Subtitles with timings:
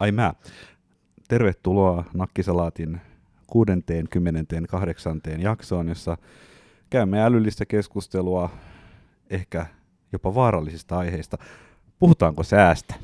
[0.00, 0.34] Ai mä.
[1.28, 3.00] Tervetuloa Nakkisalaatin
[3.46, 5.20] 68.
[5.38, 6.18] jaksoon, jossa
[6.90, 8.50] käymme älyllistä keskustelua
[9.30, 9.66] ehkä
[10.12, 11.38] jopa vaarallisista aiheista.
[11.98, 12.94] Puhutaanko säästä?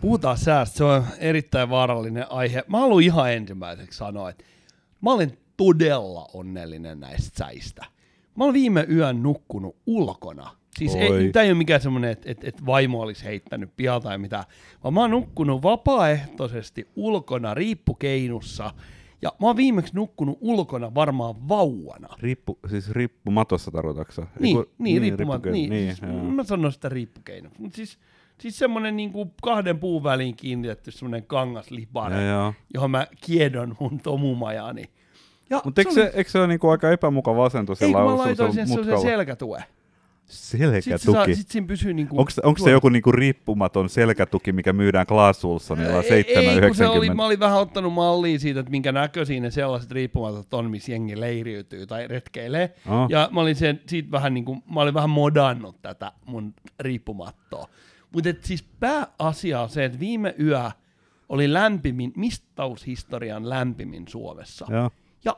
[0.00, 2.64] Puhutaan säästä, se on erittäin vaarallinen aihe.
[2.68, 4.44] Mä haluan ihan ensimmäiseksi sanoa, että
[5.00, 7.84] mä olen todella onnellinen näistä säistä.
[8.36, 10.59] Mä olen viime yön nukkunut ulkona.
[10.78, 14.18] Siis ei, tämä ei ole mikään semmoinen, että, että, että vaimo olisi heittänyt pialta tai
[14.18, 14.44] mitään,
[14.84, 18.74] vaan mä oon nukkunut vapaaehtoisesti ulkona riippukeinussa.
[19.22, 22.08] Ja mä oon viimeksi nukkunut ulkona varmaan vauvana.
[22.18, 27.60] Riippu, siis riippumatossa tarkoitatko Niin, niin, niin, riippumat, niin, niin siis mä sanon sitä riippukeinoksi.
[27.62, 27.98] Mutta siis,
[28.40, 32.16] siis semmoinen niinku kahden puun väliin kiinnitetty semmoinen kangaslipare,
[32.74, 34.84] johon mä kiedon mun tomumajani.
[35.64, 38.68] Mutta eikö, se, eikö se ole niinku aika epämukava asento sillä Eikö mä laitoin sen
[38.68, 39.64] se selkätue?
[40.30, 40.98] Selkätuki.
[40.98, 42.18] Sitten sit siinä pysyy niinku...
[42.18, 46.06] Onko, onko se joku niinku riippumaton selkätuki, mikä myydään Klaas Ulssonilla 7,90?
[46.06, 50.54] Ei, se oli, mä olin vähän ottanut mallia siitä, että minkä näköisiä ne sellaiset riippumatot
[50.54, 52.74] on, missä jengi leiriytyy tai retkeilee.
[52.88, 53.10] Oh.
[53.10, 57.68] Ja mä olin, sen, siitä vähän niinku, mä olin vähän modannut tätä mun riippumattoa.
[58.12, 60.70] Mutta siis pääasia on se, että viime yö
[61.28, 64.66] oli lämpimin, mistaushistorian lämpimin Suomessa.
[64.70, 64.90] Ja,
[65.24, 65.36] ja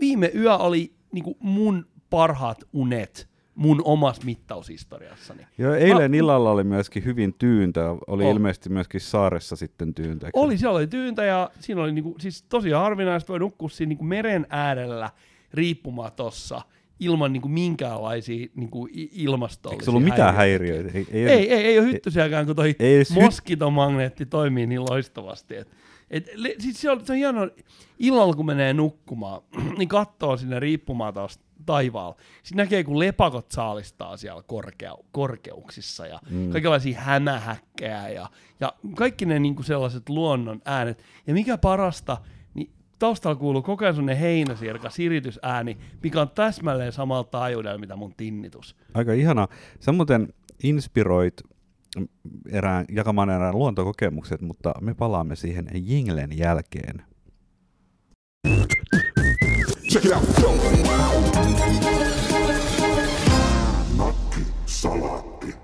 [0.00, 5.46] viime yö oli niinku mun parhaat unet mun omassa mittaushistoriassani.
[5.58, 8.30] Joo, eilen Mä, illalla oli myöskin hyvin tyyntä, oli oh.
[8.30, 10.30] ilmeisesti myöskin saaressa sitten tyyntä.
[10.32, 14.04] Oli, siellä oli tyyntä ja siinä oli niinku, siis tosi harvinaista, voi nukkua siinä niinku
[14.04, 15.10] meren äärellä
[15.54, 16.62] riippumatossa
[17.00, 20.90] ilman niinku minkäänlaisia niinku ilmastollisia Eikö se ollut mitään häiriöitä?
[20.94, 25.56] Ei, ei, ei, ei, ei ole hyttysiäkään, kun toi ei moskitomagneetti toimii niin loistavasti.
[25.56, 25.68] Et,
[26.10, 27.50] et, le, siis se, on, se on hieno,
[27.98, 29.42] illalla kun menee nukkumaan,
[29.78, 32.16] niin katsoo sinne riippumatosta taivaalla.
[32.42, 36.50] Sitten näkee, kun lepakot saalistaa siellä korkeu- korkeuksissa ja mm.
[36.50, 41.02] kaikenlaisia hämähäkkejä ja, ja kaikki ne niin kuin sellaiset luonnon äänet.
[41.26, 42.18] Ja mikä parasta,
[42.54, 48.14] niin taustalla kuuluu koko ajan sellainen heinäsirka, siritysääni, mikä on täsmälleen samalla taajuudella, mitä mun
[48.16, 48.76] tinnitus.
[48.94, 49.48] Aika ihana.
[49.80, 50.28] Sä muuten
[50.62, 51.42] inspiroit
[52.50, 57.02] erään, jakamaan erään luontokokemukset, mutta me palaamme siihen jinglen jälkeen.
[59.90, 60.24] Check it out.
[64.66, 65.54] Salaatti.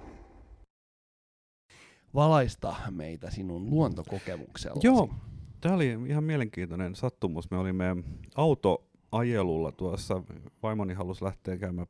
[2.15, 4.81] Valaista meitä sinun luontokokemuksella.
[4.83, 5.15] Joo,
[5.61, 7.51] tämä oli ihan mielenkiintoinen sattumus.
[7.51, 7.97] Me olimme
[8.35, 10.23] autoajelulla tuossa.
[10.63, 11.87] Vaimoni halusi lähteä käymään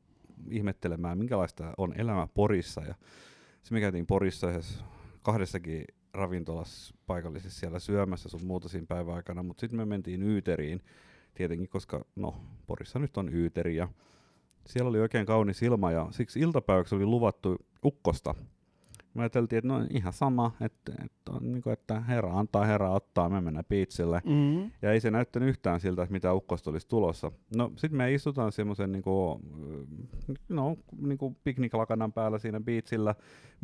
[0.51, 2.81] ihmettelemään, minkälaista on elämä Porissa.
[2.81, 2.95] Ja
[3.63, 4.47] se me käytiin Porissa
[5.23, 10.83] kahdessakin ravintolassa paikallisessa siellä syömässä sun muuta siinä päivän aikana, mutta sitten me mentiin Yyteriin
[11.35, 12.35] tietenkin, koska no,
[12.67, 13.89] Porissa nyt on Yyteri ja
[14.67, 18.35] siellä oli oikein kaunis ilma ja siksi iltapäiväksi oli luvattu ukkosta.
[19.15, 22.91] Me ajateltiin, että no ihan sama, että, että, on, niin kuin, että herra antaa, herra
[22.91, 24.23] ottaa, me mennään piitsille.
[24.25, 24.71] Mm-hmm.
[24.83, 27.33] Ja ei se näyttänyt yhtään siltä, että mitä ukkosta olisi tulossa.
[27.57, 29.41] No sitten me istutaan semmoisen niin kuin,
[30.49, 33.15] no, niin kuin pikniklakanan päällä siinä biitsillä,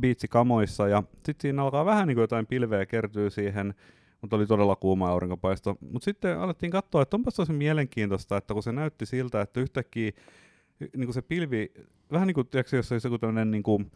[0.00, 3.74] biitsikamoissa ja sitten siinä alkaa vähän niin kuin jotain pilveä kertyy siihen
[4.20, 5.76] mutta oli todella kuuma aurinkopaisto.
[5.80, 10.12] Mutta sitten alettiin katsoa, että onpas tosi mielenkiintoista, että kun se näytti siltä, että yhtäkkiä
[10.80, 11.72] niin kuin se pilvi,
[12.12, 13.92] vähän niin kuin, tiedätkö, jos olisi joku tämmöinen niin kuin,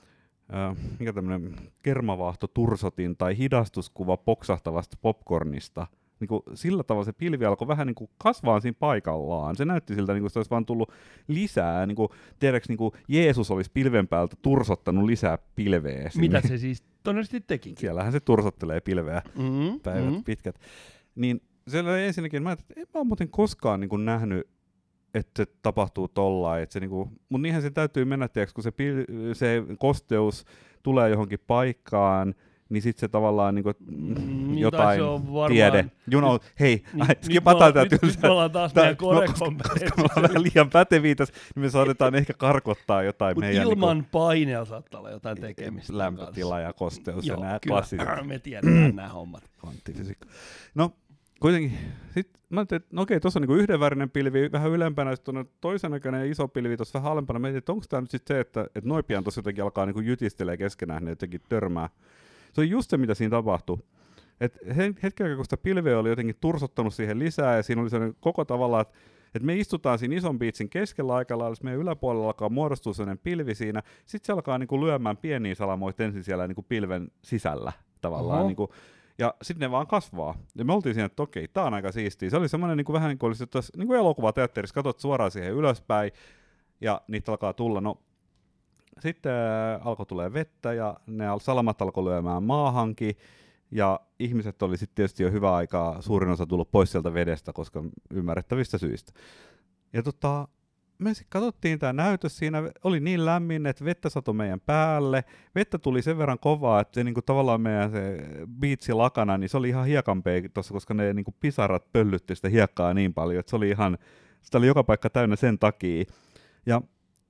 [0.55, 5.87] äh, mikä tämmöinen kermavaahto tursotin tai hidastuskuva poksahtavasta popcornista,
[6.23, 9.57] niin kuin sillä tavalla se pilvi alkoi vähän niin kuin kasvaa siinä paikallaan.
[9.57, 10.93] Se näytti siltä, niin kuin se olisi vaan tullut
[11.29, 11.87] lisää.
[11.87, 16.11] Niin kuin, tiedätkö, niin kuin Jeesus olisi pilven päältä tursottanut lisää pilveä.
[16.11, 16.29] Sinne.
[16.29, 17.75] Mitä se siis todennäköisesti teki?
[17.79, 20.25] Siellähän se tursottelee pilveä mm-hmm, päivät mm-hmm.
[20.25, 20.61] pitkät.
[21.15, 24.53] Niin siellä ensinnäkin, mä, että en mä ole muuten koskaan niin kuin nähnyt
[25.15, 26.63] että se tapahtuu tollain.
[26.63, 30.45] Että se niinku, mutta niinhän se täytyy mennä, tiiäks, kun se, pil- se kosteus
[30.83, 32.35] tulee johonkin paikkaan,
[32.73, 34.15] niin sitten se tavallaan niinku, mm,
[34.49, 35.85] niin jotain se on varmaan, tiede.
[36.13, 38.07] You know, hei, niin, skipataan tämä tylsä.
[38.07, 41.65] Nyt me ollaan taas meidän no, koska, koska me ollaan vähän liian päteviä tässä, niin
[41.65, 43.67] me saatetaan ehkä karkottaa jotain Mut meidän...
[43.67, 45.99] ilman niinku, paineella saattaa olla jotain tekemistä.
[45.99, 48.09] Lämpötila ja kosteus Joo, ja nämä klassiset.
[48.27, 49.43] me tiedetään nämä hommat.
[49.61, 50.27] Kvanttifysiikka.
[50.75, 50.93] No,
[51.41, 51.79] kuitenkin,
[52.15, 55.49] sit mä ajattelin, että no okei, tuossa on niinku yhdenvärinen pilvi vähän ylempänä, sitten on
[55.61, 57.39] toisen näköinen iso pilvi tuossa vähän alempana.
[57.39, 60.01] Mä että onko tämä nyt sitten se, että, että noi pian tuossa jotenkin alkaa niinku
[60.01, 61.89] jytistelee keskenään, ne jotenkin törmää.
[62.53, 63.79] Se on just se, mitä siinä tapahtui.
[64.41, 64.59] Et
[65.03, 68.81] hetken kun sitä pilveä oli jotenkin tursottanut siihen lisää, ja siinä oli sellainen koko tavalla,
[68.81, 68.99] että
[69.35, 73.55] et me istutaan siinä ison biitsin keskellä aikalla, jos meidän yläpuolella alkaa muodostua sellainen pilvi
[73.55, 78.47] siinä, sitten se alkaa niinku lyömään pieniä salamoita ensin siellä niinku pilven sisällä tavallaan.
[78.47, 78.75] Niinku,
[79.19, 80.35] ja sitten ne vaan kasvaa.
[80.55, 82.31] Ja me oltiin siinä, että okei, tää on aika siistiä.
[82.31, 85.31] Se oli semmoinen niin kuin vähän niin kuin olisi tuossa, niin kuin elokuvateatterissa, katsot suoraan
[85.31, 86.13] siihen ylöspäin,
[86.81, 87.81] ja niitä alkaa tulla.
[87.81, 87.99] No,
[89.03, 93.17] sitten äh, alkoi tulee vettä, ja ne salamat alkoi lyömään maahankin,
[93.71, 97.85] ja ihmiset oli sitten tietysti jo hyvä aikaa, suurin osa tullut pois sieltä vedestä, koska
[98.11, 99.13] ymmärrettävistä syistä.
[99.93, 100.49] Ja tota,
[100.99, 105.25] me sitten katsottiin tämä näytös, siinä oli niin lämmin, että vettä satoi meidän päälle.
[105.55, 108.19] Vettä tuli sen verran kovaa, että se niinku, tavallaan meidän se
[108.61, 112.95] biitsi lakana, niin se oli ihan hiekanpei tuossa, koska ne niinku, pisarat pöllytti sitä hiekkaa
[112.95, 113.99] niin paljon, että se oli ihan,
[114.43, 116.05] sitä oli joka paikka täynnä sen takia.
[116.67, 116.83] Ja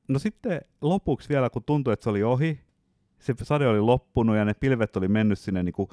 [0.08, 2.60] no sitten lopuksi vielä, kun tuntui, että se oli ohi,
[3.18, 5.88] se sade oli loppunut ja ne pilvet oli mennyt sinne niinku,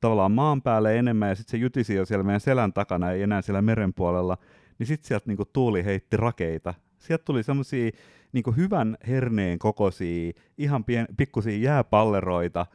[0.00, 3.42] tavallaan maan päälle enemmän ja sitten se jytisi jo siellä meidän selän takana, ei enää
[3.42, 4.38] siellä meren puolella,
[4.78, 7.90] niin sitten sieltä niinku tuuli heitti rakeita sieltä tuli semmoisia
[8.32, 12.66] niin hyvän herneen kokoisia, ihan pien, pikkusia jääpalleroita,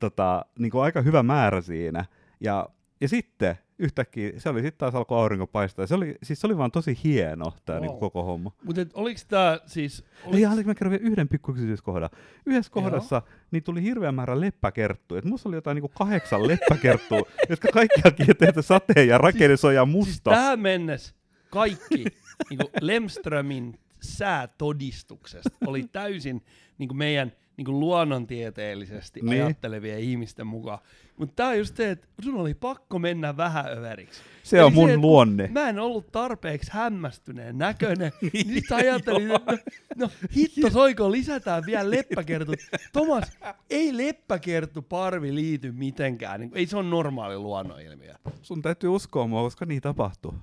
[0.00, 2.04] tota, niin aika hyvä määrä siinä.
[2.40, 2.68] Ja,
[3.00, 5.86] ja sitten yhtäkkiä, se oli sitten taas alkoi aurinko paistaa.
[5.86, 7.88] Se oli, siis se oli vaan tosi hieno tämä wow.
[7.88, 8.52] niin koko homma.
[8.64, 10.04] Mutta oliko tämä siis...
[10.24, 10.42] Oliks...
[10.42, 12.10] Ja mä kerron vielä yhden pikku yksityiskohdan.
[12.46, 15.18] Yhdessä kohdassa niin tuli hirveä määrä leppäkerttuja.
[15.18, 20.12] Et musta oli jotain niin kahdeksan leppäkerttua, jotka kaikki haki tehdä sateen ja rakennusoja musta.
[20.12, 21.14] Siis tähän mennessä
[21.50, 22.04] kaikki
[22.50, 26.44] niin kuin Lemströmin säätodistuksesta oli täysin
[26.78, 29.42] niin kuin meidän niin kuin luonnontieteellisesti niin.
[29.44, 30.78] ajattelevia ihmisten mukaan.
[31.16, 34.20] Mutta tämä on just se, että sun oli pakko mennä vähän överiksi.
[34.42, 35.48] Se Eli on mun se, luonne.
[35.52, 38.12] Mä en ollut tarpeeksi hämmästyneen näköinen.
[38.32, 39.58] niin nyt ajattelin, että no,
[39.96, 42.56] no hitto soiko, lisätään vielä leppäkertut.
[42.92, 43.38] Tomas,
[43.70, 46.40] ei leppäkerttu parvi liity mitenkään.
[46.40, 48.14] Niin, ei se ole normaali luonnonilmiö.
[48.42, 50.34] Sun täytyy uskoa mua, koska niin tapahtuu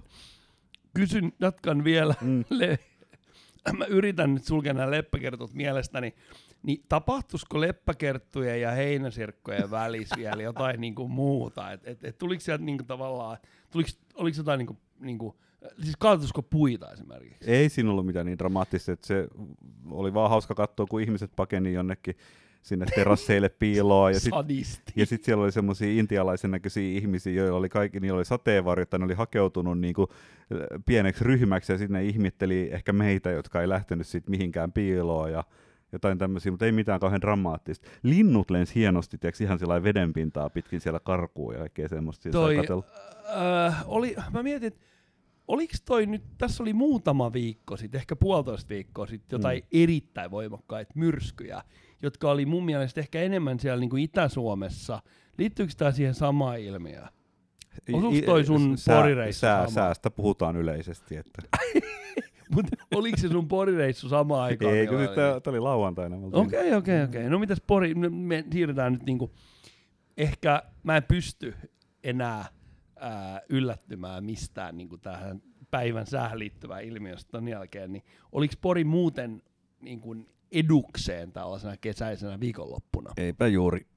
[0.94, 2.16] kysyn, jatkan vielä.
[2.22, 2.44] Mm.
[2.50, 2.80] Le-
[3.78, 6.13] mä yritän nyt sulkea nämä leppäkertut mielestäni.
[6.63, 11.72] Niin tapahtuisiko leppäkerttujen ja heinäsirkkojen välissä vielä jotain niinku muuta?
[11.72, 13.38] Et, et, et tuliko sieltä niinku tavallaan,
[13.72, 15.36] tuliko, oliko jotain niinku, niinku
[15.84, 17.52] Siis kaatuisiko puita esimerkiksi?
[17.52, 19.28] Ei siinä ollut mitään niin dramaattista, että se
[19.92, 22.16] oli vaan hauska katsoa, kun ihmiset pakeni jonnekin
[22.62, 24.13] sinne terasseille piiloon.
[24.13, 28.92] Ja sitten sit siellä oli semmoisia intialaisen näköisiä ihmisiä, joilla oli kaikki, niillä oli sateenvarjot,
[28.92, 30.08] ne oli hakeutunut niinku
[30.86, 35.44] pieneksi ryhmäksi ja sitten ne ihmitteli ehkä meitä, jotka ei lähtenyt siitä mihinkään piiloon ja
[35.92, 37.90] jotain tämmöisiä, mutta ei mitään kauhean dramaattista.
[38.04, 42.30] Linnut lensi hienosti, tiiäks, ihan sillä vedenpintaa pitkin siellä karkuun ja kaikkea semmoista.
[42.30, 42.58] Toi,
[43.68, 44.80] äh, oli, mä mietin, että
[45.48, 49.68] oliko toi nyt, tässä oli muutama viikko sitten, ehkä puolitoista viikkoa sitten, jotain mm.
[49.72, 51.64] erittäin voimakkaita myrskyjä,
[52.02, 55.02] jotka oli mun mielestä ehkä enemmän siellä niin kuin Itä-Suomessa.
[55.38, 57.08] Liittyykö tämä siihen samaan ilmiöön?
[57.94, 61.16] Osuuko toi sun sää, sää, Säästä puhutaan yleisesti.
[61.16, 61.42] Että.
[62.56, 64.75] Mutta oliko se sun porireissu sama aikaan?
[64.75, 66.15] Ei, kun tämä oli lauantaina.
[66.31, 67.30] Okei, okei, okei.
[67.30, 69.31] No mitäs pori, me siirrytään nyt niinku,
[70.18, 71.53] ehkä mä en pysty
[72.03, 72.45] enää
[73.00, 79.44] ää, yllättymään mistään niinku tähän päivän säähän liittyvään ilmiöstä ton jälkeen, niin oliko Pori muuten
[79.81, 83.13] niin kuin edukseen tällaisena kesäisenä viikonloppuna?
[83.18, 83.91] Eipä juuri.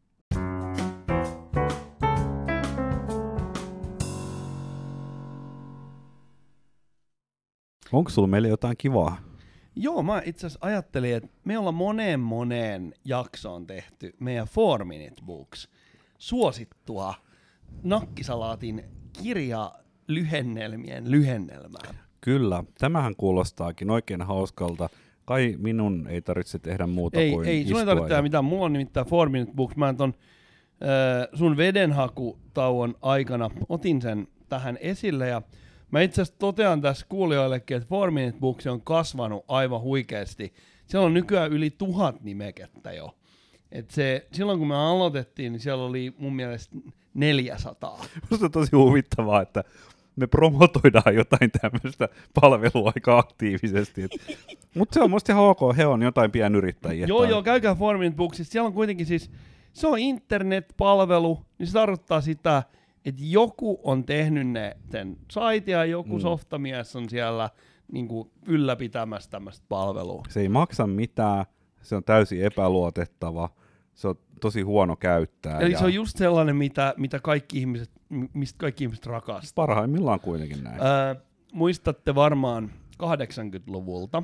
[7.92, 9.16] Onko sulla meille jotain kivaa?
[9.76, 15.22] Joo, mä itse asiassa ajattelin, että me ollaan moneen moneen jaksoon tehty meidän Four Minute
[15.26, 15.68] Books
[16.18, 17.14] suosittua
[17.82, 18.84] nakkisalaatin
[19.22, 19.72] kirja
[20.08, 21.94] lyhennelmien lyhennelmää.
[22.20, 24.88] Kyllä, tämähän kuulostaakin oikein hauskalta.
[25.24, 28.44] Kai minun ei tarvitse tehdä muuta ei, kuin Ei, sun ei tarvitse tehdä mitään.
[28.44, 29.76] Mulla on nimittäin Four Minute Books.
[29.76, 30.14] Mä ton
[30.82, 35.42] äh, sun vedenhakutauon aikana otin sen tähän esille ja
[35.90, 40.54] mä itse asiassa totean tässä kuulijoillekin, että Four Minute Books on kasvanut aivan huikeasti.
[40.86, 43.16] Siellä on nykyään yli tuhat nimekettä jo.
[43.72, 46.76] Et se, silloin kun me aloitettiin, niin siellä oli mun mielestä
[47.14, 48.04] 400.
[48.30, 49.64] Musta on tosi huvittavaa, että
[50.16, 52.08] me promotoidaan jotain tämmöistä
[52.40, 54.08] palvelua aika aktiivisesti.
[54.78, 57.06] Mutta se on musta ihan ok, he on jotain pienyrittäjiä.
[57.06, 58.52] Joo, joo, käykää Formin Booksissa.
[58.52, 59.30] Siellä on kuitenkin siis,
[59.72, 62.62] se on internet-palvelu, niin se tarkoittaa sitä,
[63.04, 66.20] että joku on tehnyt ne sen saitia, ja joku mm.
[66.20, 67.50] softamies on siellä
[67.92, 70.22] niin kuin ylläpitämässä tämmöistä palvelua.
[70.28, 71.44] Se ei maksa mitään,
[71.82, 73.50] se on täysin epäluotettava,
[73.94, 75.60] se on tosi huono käyttää.
[75.60, 75.78] Eli ja...
[75.78, 77.90] se on just sellainen, mitä, mitä kaikki ihmiset,
[78.32, 79.66] mistä kaikki ihmiset rakastaa.
[79.66, 80.80] Parhaimmillaan kuitenkin näin.
[80.80, 81.14] Öö,
[81.52, 82.70] muistatte varmaan
[83.02, 84.22] 80-luvulta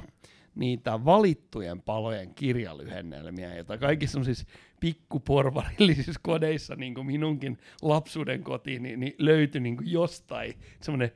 [0.54, 4.46] niitä valittujen palojen kirjalyhennelmiä, joita kaikissa on siis
[4.80, 11.12] pikkuporvarillisissa kodeissa, niin kuin minunkin lapsuuden kotiin, niin, niin löytyi niin kuin jostain semmoinen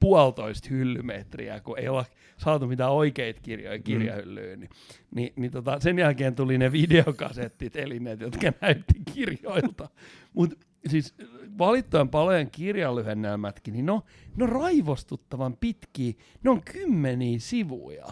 [0.00, 2.04] puolitoista hyllymetriä, kun ei olla
[2.36, 3.82] saatu mitään oikeita kirjoja mm.
[3.82, 4.60] kirjahyllyyn.
[4.60, 4.70] Niin,
[5.14, 9.88] niin, niin tota, sen jälkeen tuli ne videokasettit, eli ne, jotka näytti kirjoilta.
[10.34, 10.56] Mutta
[10.88, 11.14] siis
[11.58, 14.02] valittujen palojen kirjalyhennelmätkin, niin ne on,
[14.36, 16.12] ne on raivostuttavan pitkiä,
[16.44, 18.06] ne on kymmeniä sivuja.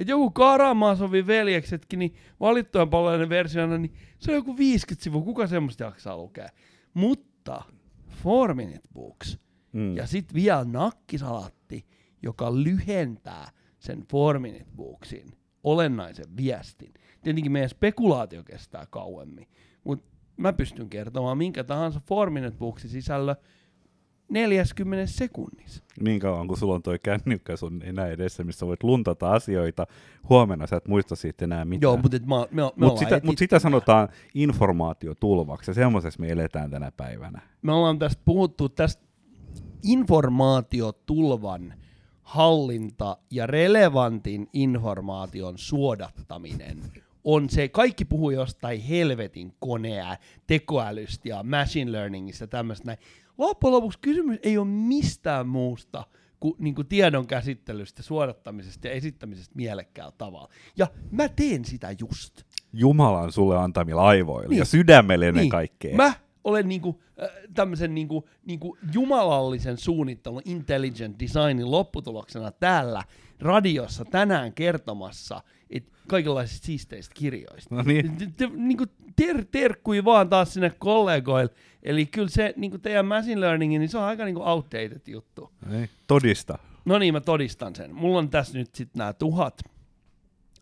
[0.00, 5.46] Et joku Karamazovin veljeksetkin, niin valittujen palojen versiona, niin se on joku 50 sivua, kuka
[5.46, 6.48] semmoista jaksaa lukea.
[6.94, 7.62] Mutta
[8.22, 9.38] four minute books
[9.72, 9.96] mm.
[9.96, 11.86] ja sitten vielä nakkisalatti,
[12.22, 15.32] joka lyhentää sen four minute booksin
[15.64, 16.94] olennaisen viestin.
[17.22, 19.48] Tietenkin meidän spekulaatio kestää kauemmin,
[19.84, 23.34] mutta mä pystyn kertomaan minkä tahansa four minute booksin sisällö
[24.30, 25.82] 40 sekunnissa.
[26.00, 29.86] Niin kauan kun sulla on toi kännykkä sun enää edessä, missä voit luntata asioita,
[30.28, 31.82] huomenna sä et muista siitä enää mitään.
[31.82, 36.70] Joo, mutta me, me, me mut sitä, mut sitä sanotaan informaatiotulvaksi, ja semmoisessa me eletään
[36.70, 37.42] tänä päivänä.
[37.62, 39.02] Me ollaan tästä puhuttu tästä
[39.82, 41.74] informaatiotulvan
[42.22, 46.82] hallinta ja relevantin informaation suodattaminen
[47.24, 52.98] on se, kaikki puhuu jostain helvetin konea, tekoälystä ja machine learningista ja tämmöistä näin.
[53.38, 56.04] Loppujen lopuksi kysymys ei ole mistään muusta
[56.40, 60.48] kuin, niin kuin tiedon käsittelystä, suodattamisesta ja esittämisestä mielekkäällä tavalla.
[60.76, 62.42] Ja mä teen sitä just.
[62.72, 64.58] Jumalan sulle antamilla aivoilla niin.
[64.58, 65.50] ja sydämelle ennen niin.
[65.50, 65.96] kaikkea.
[65.96, 66.12] Mä
[66.44, 73.02] olen niinku, äh, tämmöisen niinku, niinku jumalallisen suunnittelun, intelligent designin lopputuloksena täällä
[73.40, 75.42] radiossa tänään kertomassa
[76.10, 77.74] kaikenlaisista siisteistä kirjoista.
[77.74, 78.16] No niin.
[78.16, 78.84] Te, te, niinku
[79.16, 81.54] ter, terkkui vaan taas sinne kollegoille.
[81.82, 85.52] Eli kyllä se niinku teidän machine learning, niin se on aika niinku outdated juttu.
[85.72, 86.58] Ei, todista.
[86.84, 87.94] No niin, mä todistan sen.
[87.94, 89.62] Mulla on tässä nyt sitten nämä tuhat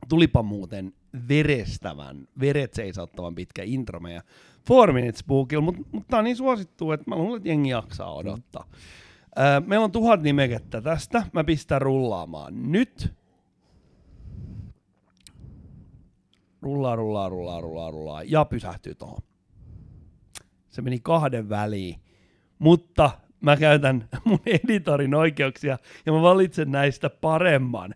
[0.08, 0.92] tulipa muuten
[1.28, 4.22] verestävän, veret seisauttavan pitkä intro meidän
[4.66, 8.14] Four Minutes Bookilla, mutta mut tää on niin suosittu, että mä luulen, että jengi jaksaa
[8.14, 8.64] odottaa.
[8.72, 8.78] Mm.
[9.44, 13.17] Öö, meillä on tuhat nimekettä tästä, mä pistän rullaamaan nyt.
[16.62, 19.22] Rullaa, rullaa, rullaa, rullaa, rullaa, ja pysähtyy tuohon.
[20.68, 22.00] Se meni kahden väliin,
[22.58, 23.10] mutta
[23.40, 27.94] mä käytän mun editorin oikeuksia ja mä valitsen näistä paremman.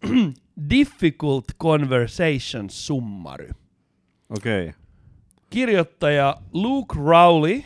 [0.70, 3.50] Difficult Conversation Summary.
[4.30, 4.68] Okei.
[4.68, 4.80] Okay.
[5.50, 7.62] Kirjoittaja Luke Rowley,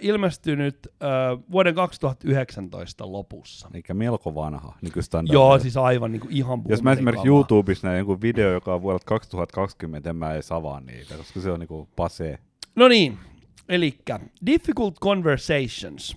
[0.00, 1.08] ilmestynyt äh,
[1.50, 3.70] vuoden 2019 lopussa.
[3.74, 5.34] Eikä melko vanha nykystandardi.
[5.34, 7.28] Joo, siis aivan niin kuin ihan Jos mä esimerkiksi.
[7.28, 11.50] YouTubessa näin joku video, joka on vuodelta 2020, en mä edes avaa niitä, koska se
[11.50, 12.38] on niin kuin pase.
[12.76, 13.18] No niin,
[13.68, 13.98] eli
[14.46, 16.16] Difficult Conversations.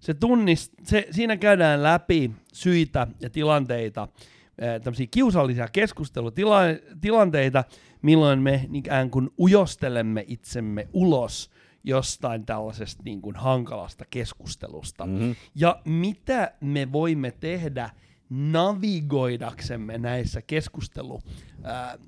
[0.00, 4.08] Se tunnist, se, siinä käydään läpi syitä ja tilanteita,
[4.82, 7.64] tämmöisiä kiusallisia keskustelutilanteita,
[8.02, 11.50] milloin me ikään kuin ujostelemme itsemme ulos
[11.84, 15.06] jostain tällaisesta niin kuin hankalasta keskustelusta.
[15.06, 15.34] Mm-hmm.
[15.54, 17.90] Ja mitä me voimme tehdä
[18.30, 21.22] navigoidaksemme näissä keskustelu,
[21.62, 21.98] ää, ää,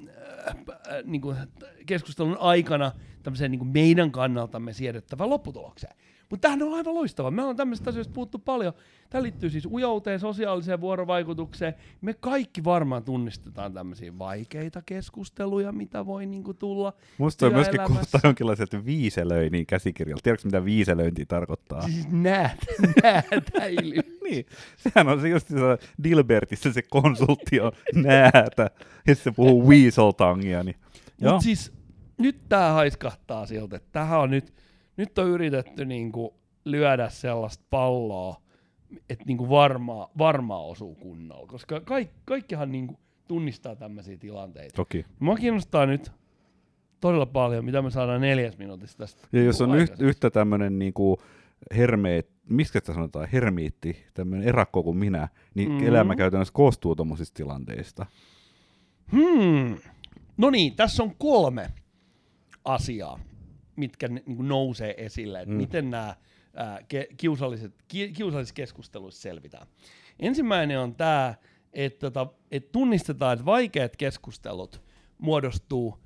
[1.04, 1.36] niin kuin
[1.86, 2.92] keskustelun aikana
[3.22, 5.96] tämmöiseen niin kuin meidän kannaltamme siedettävään lopputulokseen.
[6.30, 7.30] Mutta tämähän on aivan loistava.
[7.30, 8.72] Me ollaan tämmöistä asioista puhuttu paljon.
[9.10, 11.74] Tämä liittyy siis ujouteen, sosiaaliseen vuorovaikutukseen.
[12.00, 16.92] Me kaikki varmaan tunnistetaan tämmöisiä vaikeita keskusteluja, mitä voi niinku tulla.
[17.18, 20.22] Musta on myöskin kuulostaa jonkinlaiselta viiselöinnin käsikirjalta.
[20.22, 21.82] Tiedätkö, mitä viiselöinti tarkoittaa?
[21.82, 22.66] Siis näet,
[23.02, 23.96] näätäily.
[24.30, 25.54] niin, sehän on se just se
[26.04, 28.70] Dilbertissä se konsultti on näätä,
[29.06, 30.62] ja se puhuu weasel-tangia.
[30.64, 30.76] Niin.
[31.20, 31.72] Mutta siis
[32.18, 34.54] nyt tämä haiskahtaa siltä, että tähän on nyt
[34.96, 36.34] nyt on yritetty niinku
[36.64, 38.42] lyödä sellaista palloa,
[39.10, 42.98] että niinku varmaa, varmaa osuu kunnolla, koska kaik, kaikkihan niinku
[43.28, 44.76] tunnistaa tämmöisiä tilanteita.
[44.76, 45.04] Toki.
[45.18, 46.12] Mua kiinnostaa nyt
[47.00, 49.28] todella paljon, mitä me saadaan neljäs minuutissa tästä.
[49.32, 51.18] Ja jos on yht, yhtä tämmöinen niinku
[51.76, 55.86] hermeet, miksi sitä sanotaan, hermiitti, tämmöinen erakko kuin minä, niin mm-hmm.
[55.86, 58.06] elämä käytännössä koostuu tuommoisista tilanteista.
[59.12, 59.76] Hmm.
[60.36, 61.72] No niin, tässä on kolme
[62.64, 63.20] asiaa
[63.76, 65.56] mitkä niin nousee esille, että mm.
[65.56, 66.16] miten nämä
[66.54, 69.66] ää, ke, kiusalliset, ki, kiusallisissa keskusteluissa selvitään.
[70.20, 71.34] Ensimmäinen on tämä,
[71.72, 74.82] että, tota, että tunnistetaan, että vaikeat keskustelut
[75.18, 75.98] muodostuu,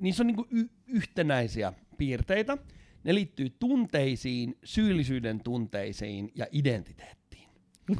[0.00, 2.58] niissä on niin y- yhtenäisiä piirteitä.
[3.04, 7.48] Ne liittyy tunteisiin, syyllisyyden tunteisiin ja identiteettiin.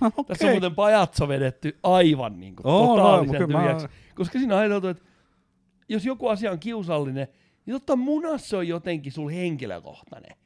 [0.01, 0.25] Okay.
[0.25, 3.93] Tässä on muuten pajatso vedetty aivan niin kuin oh, totaalisen no, tyhjäksi, mä...
[4.15, 5.03] koska siinä on ajateltu, että
[5.89, 7.29] jos joku asia on kiusallinen,
[7.67, 10.37] niin totta munassa on jotenkin sul henkilökohtainen.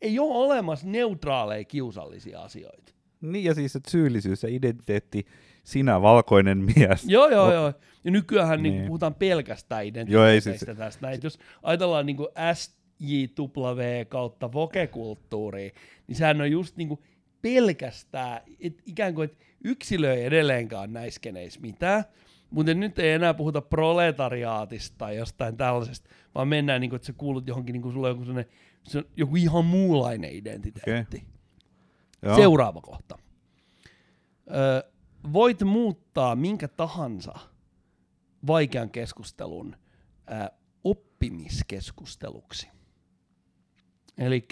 [0.00, 2.92] Ei ole olemassa neutraaleja kiusallisia asioita.
[3.20, 5.26] Niin ja siis, että syyllisyys ja identiteetti,
[5.64, 7.04] sinä valkoinen mies.
[7.06, 7.72] Joo, joo, joo.
[8.04, 8.74] Ja nykyään niin.
[8.74, 10.78] niin puhutaan pelkästään identiteetistä siis...
[10.78, 11.06] tästä.
[11.06, 11.20] Näin.
[11.22, 15.70] Jos ajatellaan niin kuin SJW kautta vokekulttuuria,
[16.06, 17.00] niin sehän on just niin kuin
[17.42, 22.04] pelkästään, et ikään kuin, että yksilö ei edelleenkaan näissä keneissä mitään,
[22.50, 27.12] mutta nyt ei enää puhuta proletariaatista tai jostain tällaisesta, vaan mennään, niin kuin, että sä
[27.12, 28.24] kuulut johonkin, niin kuin sulla on joku,
[28.82, 31.24] se on joku ihan muunlainen identiteetti.
[32.24, 32.36] Okay.
[32.36, 33.18] Seuraava kohta.
[34.50, 34.90] Ö,
[35.32, 37.34] voit muuttaa minkä tahansa
[38.46, 39.76] vaikean keskustelun
[40.30, 40.50] ö,
[40.84, 42.68] oppimiskeskusteluksi.
[44.18, 44.48] Eli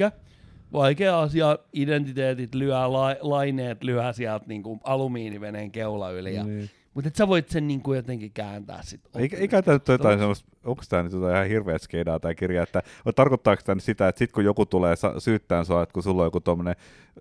[0.72, 6.34] vaikea asia, identiteetit lyö, la, laineet lyö sieltä niinku alumiiniveneen keula yli.
[6.34, 6.70] Ja, niin.
[6.96, 9.22] Mutta sä voit sen niinku jotenkin kääntää sitten.
[9.22, 12.62] Eikä, eikä tämä nyt jotain semmoista, onko tämä nyt jotain ihan hirveä skeidaa tämä kirja,
[12.62, 12.82] että
[13.14, 16.40] tarkoittaako tämä sitä, että sitten kun joku tulee syyttää sua, että kun sulla on joku
[16.40, 16.76] tuommoinen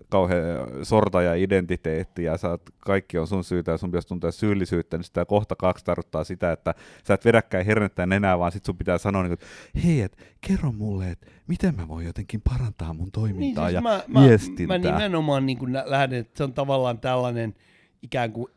[0.08, 0.42] kauhean
[0.82, 5.56] sortaja-identiteetti ja sä kaikki on sun syytä ja sun pitäisi tuntea syyllisyyttä, niin sitä kohta
[5.56, 9.38] kaksi tarkoittaa sitä, että sä et vedäkään hernettä enää, vaan sit sun pitää sanoa, niin
[9.38, 9.48] kuin,
[9.84, 14.08] hei, et, kerro mulle, että miten mä voin jotenkin parantaa mun toimintaa niin, siis ja
[14.08, 14.78] mä, viestintää.
[14.78, 17.54] Mä, mä nimenomaan niin lähden, että se on tavallaan tällainen
[18.02, 18.55] ikään kuin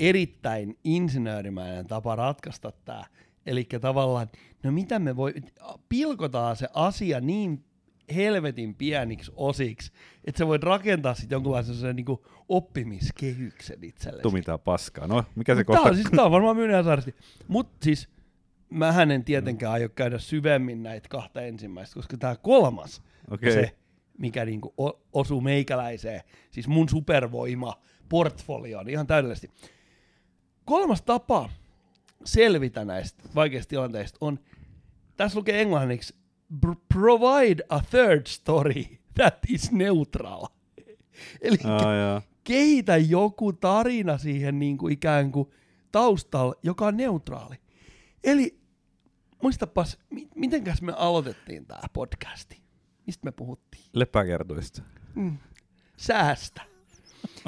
[0.00, 3.04] erittäin insinöörimäinen tapa ratkaista tämä.
[3.46, 4.28] Eli tavallaan,
[4.62, 5.34] no mitä me voi,
[5.88, 7.64] pilkotaan se asia niin
[8.14, 9.92] helvetin pieniksi osiksi,
[10.24, 12.06] että sä voit rakentaa sitten jonkunlaisen niin
[12.48, 14.22] oppimiskehyksen itsellesi.
[14.22, 15.06] Tumitaa paskaa.
[15.06, 15.82] No, mikä se kohta?
[15.82, 17.14] Tämä on, siis, tämä on varmaan myynnin saarasti.
[17.48, 18.08] Mutta siis
[18.70, 23.52] mähän en tietenkään aio käydä syvemmin näitä kahta ensimmäistä, koska tämä kolmas okay.
[23.52, 23.76] se,
[24.18, 24.74] mikä niinku
[25.12, 29.50] osuu meikäläiseen, siis mun supervoima portfolioon ihan täydellisesti.
[30.64, 31.50] Kolmas tapa
[32.24, 34.38] selvitä näistä vaikeista tilanteista on,
[35.16, 36.14] tässä lukee englanniksi,
[36.94, 40.46] provide a third story that is neutral.
[41.42, 45.50] Eli oh, kehitä joku tarina siihen niin kuin ikään kuin
[45.92, 47.56] taustalla, joka on neutraali.
[48.24, 48.60] Eli
[49.42, 49.98] muistapas,
[50.34, 52.60] mitenkäs me aloitettiin tämä podcasti?
[53.06, 53.84] Mistä me puhuttiin?
[53.92, 54.82] Lepäkertuista.
[55.14, 55.38] Mm.
[55.96, 56.69] Säästä.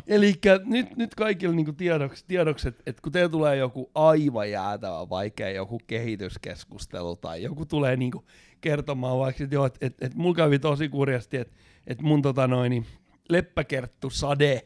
[0.06, 5.08] Eli nyt, nyt kaikille niinku tiedoksi, tiedoksi että et kun teillä tulee joku aivan jäätävä
[5.08, 8.24] vaikea joku kehityskeskustelu tai joku tulee niinku
[8.60, 11.54] kertomaan vaikka, että et, et, et mulla kävi tosi kurjasti, että
[11.86, 12.86] et mun tota noin,
[13.28, 14.62] leppäkerttu sade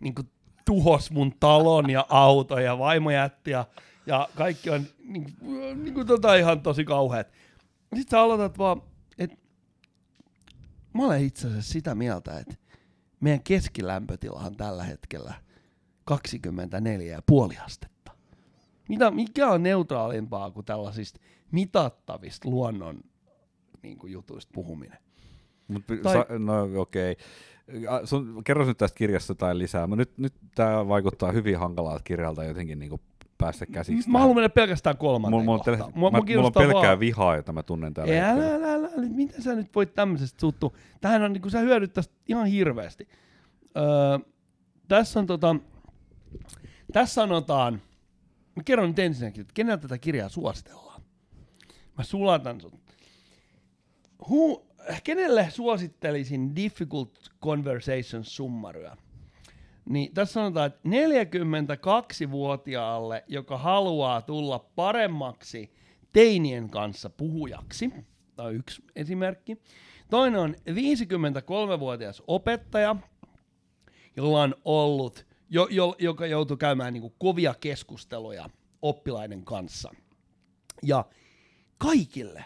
[0.00, 0.22] niinku
[0.64, 3.64] tuhos mun talon ja auto ja vaimo jätti ja,
[4.06, 5.30] ja kaikki on niinku,
[5.74, 7.26] niinku tota ihan tosi kauheat.
[7.96, 8.82] Sitten sä aloitat vaan,
[9.18, 9.36] että
[10.94, 12.54] mä olen itse asiassa sitä mieltä, että
[13.24, 15.34] meidän keskilämpötilahan tällä hetkellä
[16.10, 18.12] 24,5 astetta.
[18.88, 21.20] Mitä, mikä on neutraalimpaa kuin tällaisista
[21.50, 23.00] mitattavista luonnon
[23.82, 24.98] niin kuin jutuista puhuminen?
[25.68, 26.12] Mut, tai...
[26.12, 27.16] sa, no okei.
[27.72, 28.42] Okay.
[28.44, 29.86] kerro nyt tästä kirjasta tai lisää.
[29.86, 33.00] nyt, nyt tämä vaikuttaa hyvin hankalalta kirjalta jotenkin niin
[33.38, 34.10] päästä käsiksi.
[34.10, 37.00] Mä haluan mennä pelkästään kolmanteen mulla, mulla, mulla, mä, mulla on pelkkää vaan...
[37.00, 38.30] vihaa, jota mä tunnen täällä.
[38.30, 40.72] Älä, älä, älä, älä, miten sä nyt voit tämmöisestä suttua?
[41.00, 41.94] Tähän on, niin sä hyödyt
[42.28, 43.08] ihan hirveästi.
[43.76, 44.18] Öö,
[44.88, 45.56] tässä on tota,
[46.92, 47.82] tässä sanotaan,
[48.56, 51.02] mä kerron nyt ensinnäkin, että kenellä tätä kirjaa suositellaan.
[51.98, 52.80] Mä sulatan sun.
[54.28, 54.66] Hu,
[55.04, 58.96] kenelle suosittelisin Difficult Conversations summaryä?
[59.88, 65.74] Niin tässä sanotaan, että 42-vuotiaalle, joka haluaa tulla paremmaksi
[66.12, 67.90] teinien kanssa puhujaksi,
[68.38, 69.62] on yksi esimerkki.
[70.10, 72.96] Toinen on 53-vuotias opettaja,
[74.16, 78.50] jolla on ollut, jo, jo, joka joutui käymään niin kuin kovia keskusteluja
[78.82, 79.94] oppilaiden kanssa.
[80.82, 81.04] Ja
[81.78, 82.44] kaikille,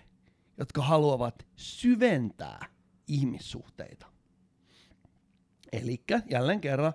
[0.58, 2.66] jotka haluavat syventää
[3.08, 4.06] ihmissuhteita.
[5.72, 6.92] Eli jälleen kerran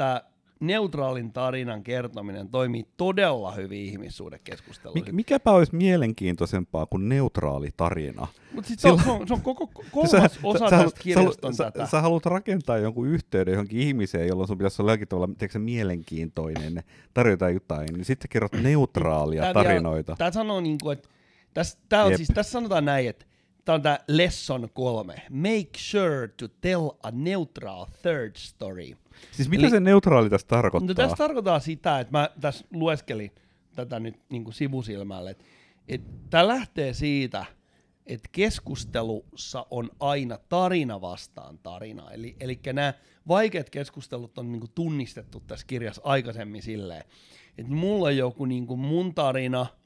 [0.00, 0.22] tämä
[0.60, 5.04] neutraalin tarinan kertominen toimii todella hyvin ihmissuhdekeskusteluissa.
[5.04, 8.26] Mik, mikäpä olisi mielenkiintoisempaa kuin neutraali tarina?
[8.52, 9.02] Mutta siis Sillä...
[9.02, 11.84] se, on, se on koko kolmas sä, osa sä, tästä kirjasta on sä, tätä.
[11.84, 15.58] Sä, sä haluat rakentaa jonkun yhteyden johonkin ihmiseen, jolloin sun pitäisi olla jollakin tavalla tiedätkö,
[15.58, 16.82] mielenkiintoinen,
[17.14, 20.16] tarjota jotain, niin sitten kerrot neutraalia tää tarinoita.
[20.18, 21.08] Tämä sanoo niin kuin, että
[21.54, 23.26] tässä, tää on siis, tässä sanotaan näin, että
[23.64, 25.14] Tämä on tämä lesson kolme.
[25.30, 28.96] Make sure to tell a neutral third story.
[29.32, 30.88] Siis mitä Eli, se neutraali tässä tarkoittaa?
[30.88, 33.30] No tässä tarkoittaa sitä, että mä tässä lueskelin
[33.76, 35.30] tätä nyt niin kuin sivusilmälle.
[35.30, 35.44] Että
[35.88, 37.44] et tämä lähtee siitä,
[38.06, 42.10] että keskustelussa on aina tarina vastaan tarina.
[42.10, 42.94] Eli, eli nämä
[43.28, 47.04] vaikeat keskustelut on niin kuin tunnistettu tässä kirjassa aikaisemmin silleen,
[47.58, 49.66] että mulla on joku niin kuin mun tarina–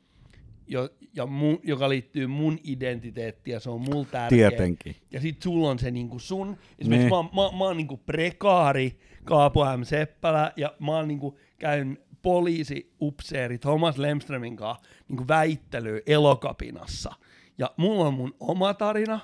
[0.66, 4.50] jo, ja mun, joka liittyy mun identiteettiin ja se on mulla tärkeä.
[4.50, 4.96] Tietenkin.
[5.10, 7.24] Ja sit sulla on se niinku sun, esimerkiksi niin.
[7.24, 9.82] mä, mä, mä oon niinku prekaari Kaapo M.
[9.82, 17.12] Seppälä ja mä oon niinku käyn poliisiupseeri Thomas Lemströmin kanssa niinku väittelyä elokapinassa.
[17.58, 19.20] Ja mulla on mun oma tarina,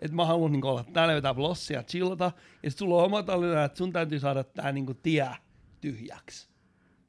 [0.00, 3.64] että mä haluan niinku olla täällä vetää blossia chillata, ja sit sulla on oma tarina,
[3.64, 5.28] että sun täytyy saada tää niinku tie
[5.80, 6.48] tyhjäksi.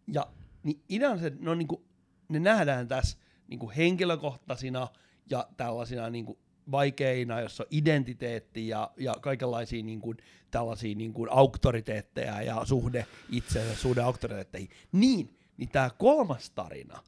[0.07, 0.27] Ja
[0.63, 1.85] niin idean se, ne, on niinku,
[2.29, 4.87] ne nähdään tässä niin kuin henkilökohtaisina
[5.29, 6.37] ja tällaisina niin kuin
[6.71, 10.17] vaikeina, jossa on identiteetti ja, ja kaikenlaisia niin kuin,
[10.51, 14.69] tällaisia niin kuin auktoriteetteja ja suhde itseensä, suhde auktoriteetteihin.
[14.91, 17.03] Niin, niin tämä kolmas tarina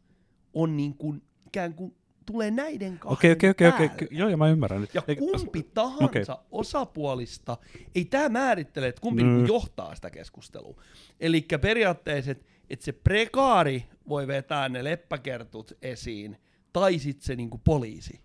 [0.53, 4.07] on niin kuin, ikään kuin tulee näiden kahden Okei, okei, okei, okei.
[4.11, 4.95] Joo, ja mä ymmärrän nyt.
[4.95, 6.45] Ja kumpi tahansa okei.
[6.51, 7.57] osapuolista,
[7.95, 9.29] ei tämä määrittele, että kumpi Mm.
[9.29, 10.81] niinku johtaa sitä keskustelua.
[11.19, 16.37] Eli periaatteessa, että et se prekaari voi vetää ne leppäkertut esiin,
[16.73, 18.19] tai sitten se niinku poliisi.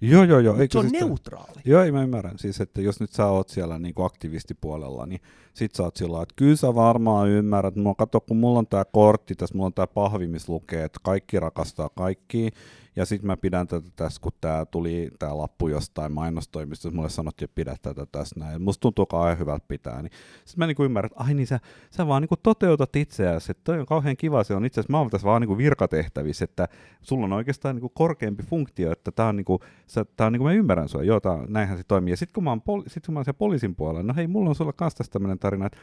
[0.00, 0.56] Joo, joo, joo.
[0.56, 1.60] Eikö se on siis neutraali.
[1.64, 2.38] Joo, ei mä ymmärrän.
[2.38, 5.20] Siis, että jos nyt sä oot siellä niinku aktivistipuolella, niin
[5.54, 7.76] sit sä oot sillä että kyllä sä varmaan ymmärrät.
[7.76, 11.00] Mulla kato, kun mulla on tää kortti, tässä mulla on tää pahvi, missä lukee, että
[11.02, 12.50] kaikki rakastaa kaikkia.
[12.96, 17.44] Ja sit mä pidän tätä tässä, kun tää tuli tää lappu jostain mainostoimistosta, mulle sanottiin,
[17.44, 18.62] että pidä tätä tässä näin.
[18.62, 20.02] Musta tuntuu kauhean hyvältä pitää.
[20.02, 20.12] Niin
[20.44, 23.50] sit mä niinku ymmärrän, että ai niin sä, sä vaan niinku toteutat itseäsi.
[23.50, 26.44] Että toi on kauhean kiva, se on itse asiassa, mä oon tässä vaan niinku virkatehtävissä,
[26.44, 26.68] että
[27.02, 30.52] sulla on oikeastaan niinku korkeampi funktio, että tää on niinku, sä, tää on niinku, mä
[30.52, 32.12] ymmärrän sua, joo, tää, näinhän se toimii.
[32.12, 34.26] Ja sit kun mä oon, poli, sit kun mä oon siellä poliisin puolella, no hei,
[34.26, 35.78] mulla on sulle kanssa tästä tämmönen tarina, että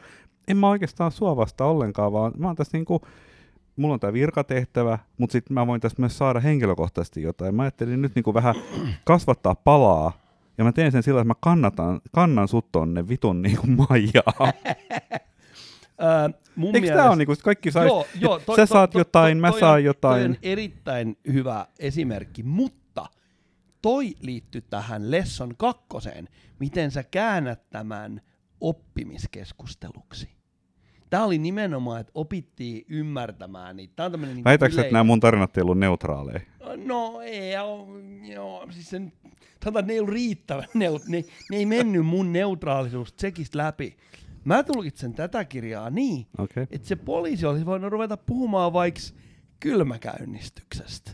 [0.48, 3.02] en mä oikeastaan sua vasta ollenkaan, vaan mä oon tässä niinku,
[3.78, 7.56] mulla on tämä virkatehtävä, mutta sitten mä voin tässä myös saada henkilökohtaisesti jotain.
[7.56, 8.56] Mä ajattelin nyt niinku vähän
[9.04, 10.12] kasvattaa palaa,
[10.58, 14.54] ja mä teen sen sillä, että mä kannatan, kannan sut tonne vitun niinku maijaa.
[16.56, 19.00] Mun Eikö tää on niinku, sit kaikki sais, Joo, joo, toi- sä toi- saat toi-
[19.02, 20.22] jotain, toi- mä toi saan on- jotain.
[20.22, 23.06] Toi on erittäin hyvä esimerkki, mutta
[23.82, 26.28] toi liittyy tähän Lesson kakkoseen,
[26.60, 28.22] miten sä käännät tämän
[28.62, 30.37] oppimiskeskusteluksi.
[31.10, 33.94] Tämä oli nimenomaan, että opittiin ymmärtämään niitä.
[33.96, 36.40] Tämä on tämmöinen niin Väitätkö, että nämä mun tarinat ei ollut neutraaleja?
[36.86, 37.88] No ei, oo,
[38.34, 39.14] joo, siis sen,
[39.64, 43.98] sanotaan, että ne ei ollut riittävän, ne, ne, ne ei mennyt mun neutraalisuustsekistä läpi.
[44.46, 46.28] Mä tulkitsen tätä kirjaa niin.
[46.38, 46.68] Okay.
[46.72, 49.02] että se poliisi olisi voinut ruveta puhumaan vaikka
[49.60, 51.12] kylmäkäynnistyksestä.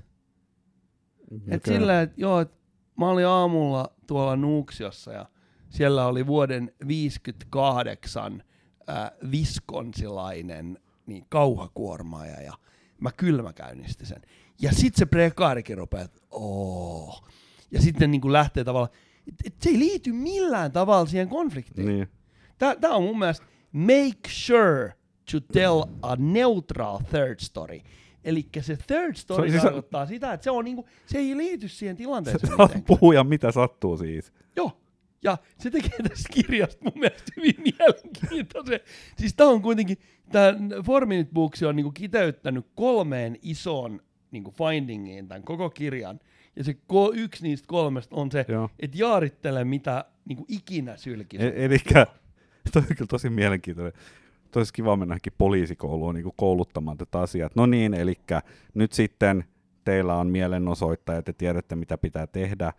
[1.35, 1.47] Okay.
[1.51, 2.51] Et sillä, että joo, et
[2.99, 5.25] mä olin aamulla tuolla Nuuksiossa ja
[5.69, 8.43] siellä oli vuoden 58
[8.89, 12.53] äh, viskonsilainen niin kauhakuormaaja ja
[13.01, 14.21] mä kylmäkäynnistin sen.
[14.61, 17.23] Ja sit se prekaarikin rupeaa, että ooo.
[17.71, 18.91] Ja sitten niin kuin lähtee tavallaan,
[19.27, 21.87] et, et se ei liity millään tavalla siihen konfliktiin.
[21.87, 22.07] Niin.
[22.57, 24.93] Tää on mun mielestä make sure
[25.31, 27.79] to tell a neutral third story.
[28.23, 31.67] Eli se third story Se- siis- tarkoittaa sitä, että se, on niinku, se ei liity
[31.67, 32.83] siihen tilanteeseen oot mitenkään.
[32.99, 34.33] puhuja, mitä sattuu siis.
[34.55, 34.79] Joo.
[35.23, 38.79] Ja se tekee tästä kirjasta mun mielestä hyvin mielenkiintoisen.
[39.17, 39.97] Siis tää on kuitenkin,
[40.31, 40.53] tää
[40.85, 46.19] Four Minute Books on niinku kiteyttänyt kolmeen isoon niinku findingiin tämän koko kirjan.
[46.55, 48.69] Ja se ko- yksi niistä kolmesta on se, Joo.
[48.79, 51.43] että jaarittele mitä niinku ikinä sylkisi.
[51.43, 51.77] E- eli
[52.73, 53.93] toi on kyllä tosi mielenkiintoinen.
[54.51, 57.49] Toi olisi kiva mennäkin poliisikouluun niin kouluttamaan tätä asiaa.
[57.55, 58.13] No niin, eli
[58.73, 59.43] nyt sitten
[59.83, 62.73] teillä on mielenosoittaja, te tiedätte mitä pitää tehdä.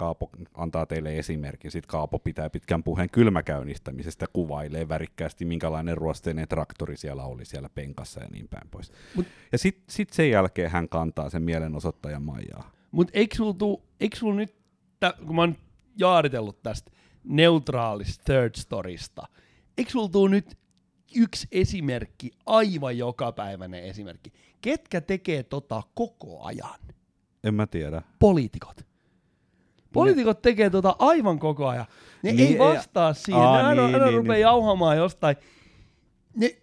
[0.00, 1.70] Kaapo antaa teille esimerkin.
[1.70, 8.20] Sitten Kaapo pitää pitkän puheen kylmäkäynnistämisestä, kuvailee värikkäästi, minkälainen ruosteinen traktori siellä oli siellä penkassa
[8.20, 8.92] ja niin päin pois.
[9.14, 12.70] Mut- ja sitten sit sen jälkeen hän kantaa sen mielenosoittajan maijaa.
[12.90, 13.80] Mutta eikö sulla,
[14.14, 14.54] sulla nyt,
[15.00, 15.56] tä, kun mä oon
[15.96, 16.90] jaaritellut tästä
[17.24, 19.22] neutraalista third storysta,
[19.78, 20.58] eikö sulla tuu nyt
[21.16, 24.32] yksi esimerkki, aivan jokapäiväinen esimerkki?
[24.60, 26.80] Ketkä tekee tota koko ajan?
[27.44, 28.02] En mä tiedä.
[28.18, 28.89] Poliitikot.
[29.92, 31.86] Poliitikot tekee tota aivan koko ajan.
[32.22, 33.42] Ne Niin, ei vastaa siihen.
[33.42, 34.42] Aa, ne aina, niin, aina niin, rupeaa niin.
[34.42, 35.36] jauhamaan jostain.
[36.36, 36.56] Ne,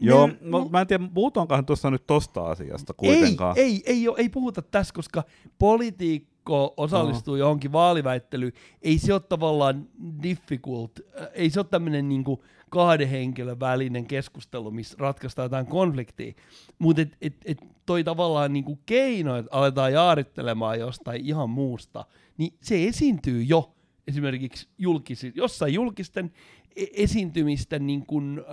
[0.00, 3.58] Joo, ne, no, mä en tiedä, puhutaankohan tuossa nyt tosta asiasta kuitenkaan.
[3.58, 5.22] Ei, ei, ei, ei puhuta tässä, koska
[5.58, 8.52] poliitikko osallistuu johonkin vaaliväittelyyn.
[8.82, 9.86] Ei se ole tavallaan
[10.22, 16.32] difficult, äh, ei se ole tämmöinen niinku kahden henkilön välinen keskustelu, missä ratkaistaan jotain konfliktia.
[16.78, 22.04] Mutta et, et, et toi tavallaan niinku keino, että aletaan jaarittelemaan jostain ihan muusta,
[22.40, 23.74] niin se esiintyy jo
[24.06, 26.32] esimerkiksi julkisi, jossain julkisten
[26.76, 28.44] e- esiintymisten niin kuin, äh,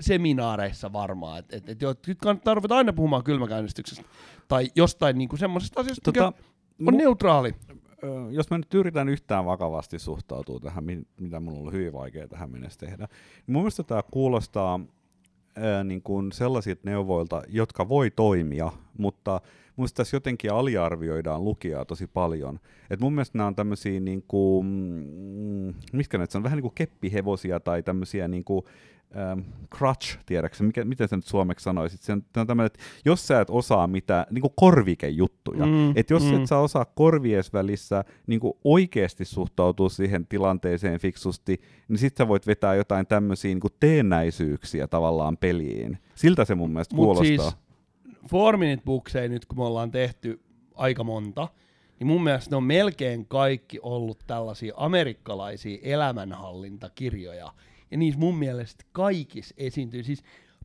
[0.00, 4.04] seminaareissa varmaan, et, et, et, nyt kannattaa ruveta aina puhumaan kylmäkäynnistyksestä
[4.48, 6.32] tai jostain niin kuin semmoisesta asiasta, tota,
[6.78, 7.54] mikä on mu- neutraali.
[8.30, 12.28] Jos mä nyt yritän yhtään vakavasti suhtautua tähän, mi- mitä mun on ollut hyvin vaikea
[12.28, 13.08] tähän mennessä tehdä,
[13.46, 14.80] niin mun mielestä tämä kuulostaa
[15.56, 19.40] ää, niin kuin sellaisilta neuvoilta, jotka voi toimia, mutta
[19.76, 22.60] mielestä tässä jotenkin aliarvioidaan lukijaa tosi paljon.
[22.90, 26.74] Et mun mielestä nämä on tämmöisiä, niin kuin, mm, mitkä näitä on, vähän niin kuin
[26.74, 28.64] keppihevosia tai tämmöisiä niin kuin,
[29.16, 29.40] ähm,
[29.76, 32.02] crutch, tiedätkö, mikä, miten sä nyt suomeksi sanoisit?
[32.02, 36.22] Se on, tämmöinen, että jos sä et osaa mitä, niin kuin korvikejuttuja, Mm, että jos
[36.22, 36.34] mm.
[36.34, 42.28] et sä osaa korvies välissä niin kuin oikeasti suhtautua siihen tilanteeseen fiksusti, niin sit sä
[42.28, 45.98] voit vetää jotain tämmöisiä niin kuin teennäisyyksiä tavallaan peliin.
[46.14, 47.50] Siltä se mun mielestä Mut kuulostaa.
[47.50, 47.64] siis
[48.30, 48.82] Four Minute
[49.28, 50.40] nyt, kun me ollaan tehty
[50.74, 51.48] aika monta,
[51.98, 57.52] niin mun mielestä ne on melkein kaikki ollut tällaisia amerikkalaisia elämänhallintakirjoja.
[57.90, 60.22] Ja niissä mun mielestä kaikissa esiintyy, siis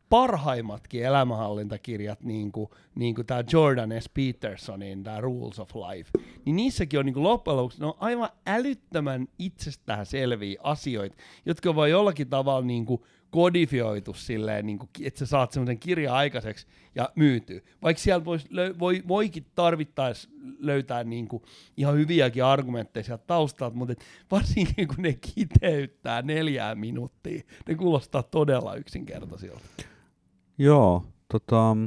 [0.10, 4.10] parhaimmatkin elämänhallintakirjat, niin kuin, niin kuin tämä Jordan S.
[4.10, 6.10] Petersonin, tämä Rules of Life,
[6.46, 11.76] niin niissäkin on niin kuin loppujen lopuksi, ne on aivan älyttömän itsestään selviä asioita, jotka
[11.76, 16.68] voi jollakin tavalla niin kuin kodifioitu silleen, niin kuin, että sä saat semmoisen kirjan aikaiseksi
[16.96, 17.64] ja myytyy.
[17.82, 18.48] Vaikka siellä vois,
[18.80, 21.44] voi, voikin tarvittaessa löytää niin kuin
[21.78, 28.24] ihan hyviäkin argumentteja sieltä taustalta, mutta et varsinkin kun ne kiteyttää neljää minuuttia, ne kuulostaa
[28.24, 29.62] todella yksinkertaisilta.
[30.58, 31.78] Joo, tota,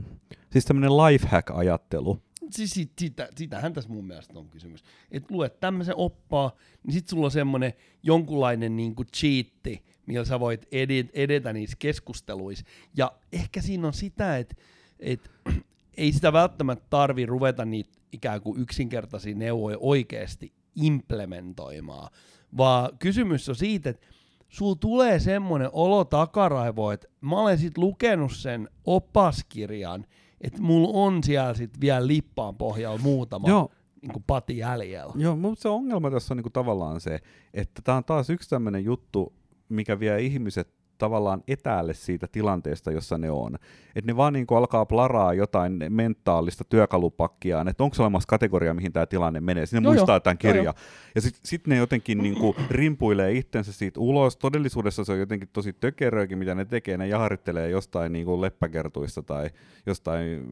[0.51, 2.19] siis tämmöinen lifehack-ajattelu.
[2.51, 4.85] Siis sit, sitä, sitähän tässä mun mielestä on kysymys.
[5.11, 10.69] Että luet tämmöisen oppaa, niin sit sulla on semmoinen jonkunlainen niinku cheatti, millä sä voit
[11.15, 12.65] edetä niissä keskusteluissa.
[12.97, 14.55] Ja ehkä siinä on sitä, että
[14.99, 15.31] et,
[15.97, 22.11] ei sitä välttämättä tarvi ruveta niitä ikään kuin yksinkertaisia neuvoja oikeasti implementoimaan,
[22.57, 24.07] vaan kysymys on siitä, että
[24.49, 30.07] sulla tulee semmoinen olo takaraivo, että mä olen sit lukenut sen opaskirjan,
[30.41, 33.71] että mulla on siellä sit vielä lippaan pohjalla muutama Joo.
[34.03, 35.15] Niin kuin pati jäljellä.
[35.17, 37.21] Joo, mutta se ongelma tässä on niin kuin tavallaan se,
[37.55, 39.33] että tämä on taas yksi tämmöinen juttu,
[39.73, 43.55] mikä vie ihmiset tavallaan etäälle siitä tilanteesta, jossa ne on.
[43.97, 48.93] Että ne vaan niin kuin alkaa plaraa jotain mentaalista työkalupakkiaan, että onko olemassa kategoria, mihin
[48.93, 49.67] tämä tilanne menee.
[49.67, 50.63] Sinne joo, muistaa tämän kirja.
[50.63, 50.75] Joo,
[51.15, 54.37] ja sitten sit ne jotenkin niin kuin rimpuilee itsensä siitä ulos.
[54.37, 56.97] Todellisuudessa se on jotenkin tosi tökeröäkin, mitä ne tekee.
[56.97, 59.51] Ne jaharittelee jostain niin kuin leppäkertuista tai
[59.87, 60.47] jostain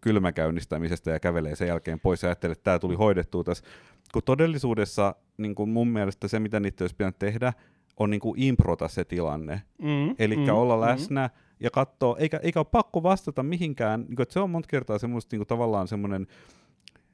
[0.00, 3.64] kylmäkäynnistämisestä ja kävelee sen jälkeen pois ja ajattelee, että tämä tuli hoidettua tässä.
[4.12, 7.52] Kun todellisuudessa niin kuin mun mielestä se, mitä niitä olisi pitänyt tehdä,
[7.96, 9.62] on niin kuin improta se tilanne.
[9.82, 10.80] Mm, Eli mm, olla mm.
[10.80, 11.40] läsnä mm.
[11.60, 14.98] ja katsoa, eikä, eikä ole pakko vastata mihinkään, niin kuin, että se on monta kertaa
[14.98, 16.26] semmoista niin kuin, tavallaan semmoinen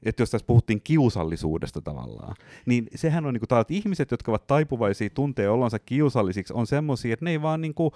[0.05, 4.47] että jos tässä puhuttiin kiusallisuudesta tavallaan, niin sehän on niin kuin, että ihmiset, jotka ovat
[4.47, 7.91] taipuvaisia tuntee olonsa kiusallisiksi, on semmoisia, että ne ei vaan niin kuin,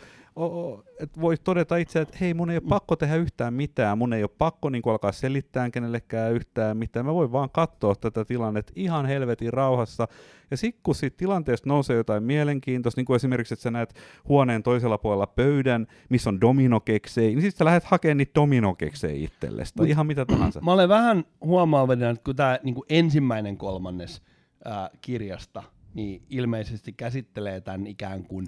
[1.00, 4.24] että voi todeta itse, että hei, mun ei ole pakko tehdä yhtään mitään, mun ei
[4.24, 8.74] ole pakko niin kuin, alkaa selittää kenellekään yhtään mitään, mä voin vaan katsoa tätä tilannetta
[8.76, 10.08] ihan helvetin rauhassa,
[10.52, 13.94] ja sitten kun siitä tilanteesta nousee jotain mielenkiintoista, niin kuin esimerkiksi, että sä näet
[14.28, 19.74] huoneen toisella puolella pöydän, missä on dominokeksei, niin sitten sä lähdet hakemaan niitä dominokeksei itsellesi,
[19.76, 20.62] tai ihan mitä tahansa.
[20.62, 24.22] Mä olen vähän huomaavana, että kun tämä niin ensimmäinen kolmannes
[24.66, 28.48] ää, kirjasta, niin ilmeisesti käsittelee tämän ikään kuin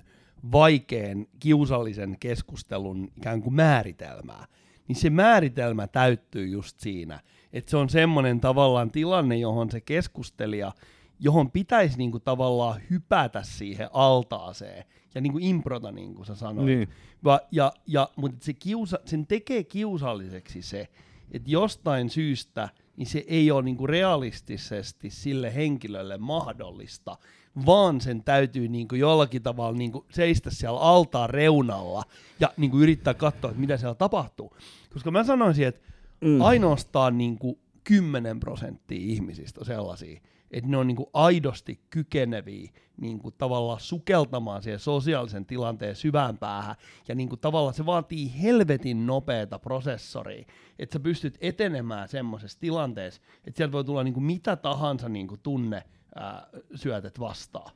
[0.52, 4.46] vaikean, kiusallisen keskustelun ikään kuin määritelmää,
[4.88, 7.20] niin se määritelmä täyttyy just siinä,
[7.54, 10.72] että se on semmoinen tavallaan tilanne, johon se keskustelija–
[11.20, 16.66] johon pitäisi niinku tavallaan hypätä siihen altaaseen ja niinku improta, niin kuin sä sanoit.
[16.66, 16.90] Niin.
[17.24, 20.88] Va, ja, ja, mutta se kiusa, sen tekee kiusalliseksi se,
[21.32, 27.18] että jostain syystä niin se ei ole niinku realistisesti sille henkilölle mahdollista,
[27.66, 32.04] vaan sen täytyy niinku jollakin tavalla niinku seistä siellä altaan reunalla
[32.40, 34.58] ja niinku yrittää katsoa, että mitä siellä tapahtuu.
[34.94, 35.82] Koska mä sanoisin, että
[36.22, 36.42] mm.
[36.42, 43.20] ainoastaan niinku 10 prosenttia ihmisistä on sellaisia, että ne on niin kuin aidosti kykeneviä niin
[43.20, 46.76] kuin tavallaan sukeltamaan siihen sosiaalisen tilanteen syvään päähän,
[47.08, 50.46] ja niin kuin tavallaan se vaatii helvetin nopeata prosessoria,
[50.80, 55.28] että sä pystyt etenemään semmoisessa tilanteessa, että sieltä voi tulla niin kuin mitä tahansa niin
[55.28, 55.84] kuin tunne
[56.16, 57.72] ää, syötet vastaan.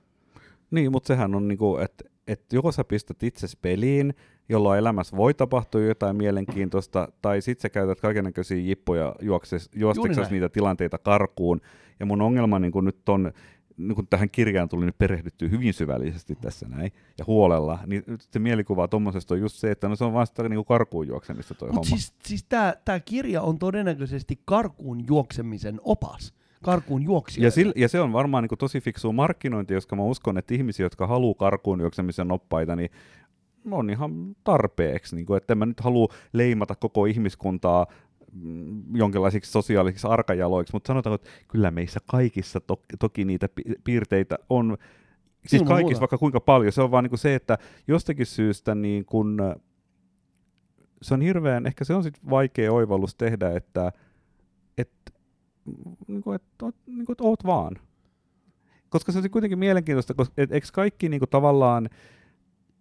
[0.71, 4.13] Niin, mutta sehän on niin että että joko sä pistät itse peliin,
[4.49, 9.15] jolloin elämässä voi tapahtua jotain mielenkiintoista, tai sitten sä käytät kaikenlaisia jippoja
[9.75, 11.61] juosteksesi niitä tilanteita karkuun.
[11.99, 13.31] Ja mun ongelma niin kun nyt on,
[13.77, 18.39] niin kun tähän kirjaan tuli nyt perehdyttyä hyvin syvällisesti tässä näin, ja huolella, niin se
[18.39, 21.69] mielikuva tuommoisesta on just se, että no se on vaan sitä niin karkuun juoksemista toi
[21.69, 21.89] Mut homma.
[21.89, 22.45] Siis, siis
[22.85, 27.03] tämä kirja on todennäköisesti karkuun juoksemisen opas karkuun.
[27.37, 30.85] Ja, sil, ja se on varmaan niin tosi fiksu markkinointi, koska mä uskon, että ihmisiä,
[30.85, 32.89] jotka haluaa karkuun juoksemisen oppaita, niin
[33.71, 35.15] on ihan tarpeeksi.
[35.15, 37.87] Niin kuin, että mä nyt halua leimata koko ihmiskuntaa
[38.33, 44.39] mm, jonkinlaisiksi sosiaalisiksi arkajaloiksi, mutta sanotaanko, että kyllä meissä kaikissa to- toki niitä pi- piirteitä
[44.49, 44.77] on,
[45.47, 45.99] siis Ilman kaikissa muuta.
[45.99, 46.71] vaikka kuinka paljon.
[46.71, 49.37] Se on vaan niin se, että jostakin syystä niin kun,
[51.01, 53.91] se on hirveän, ehkä se on sitten vaikea oivallus tehdä, että,
[54.77, 55.11] että
[56.07, 57.75] niin kuin, että, niin kuin, että oot vaan.
[58.89, 61.89] Koska se on kuitenkin mielenkiintoista, koska et, eikö kaikki niin kuin, tavallaan,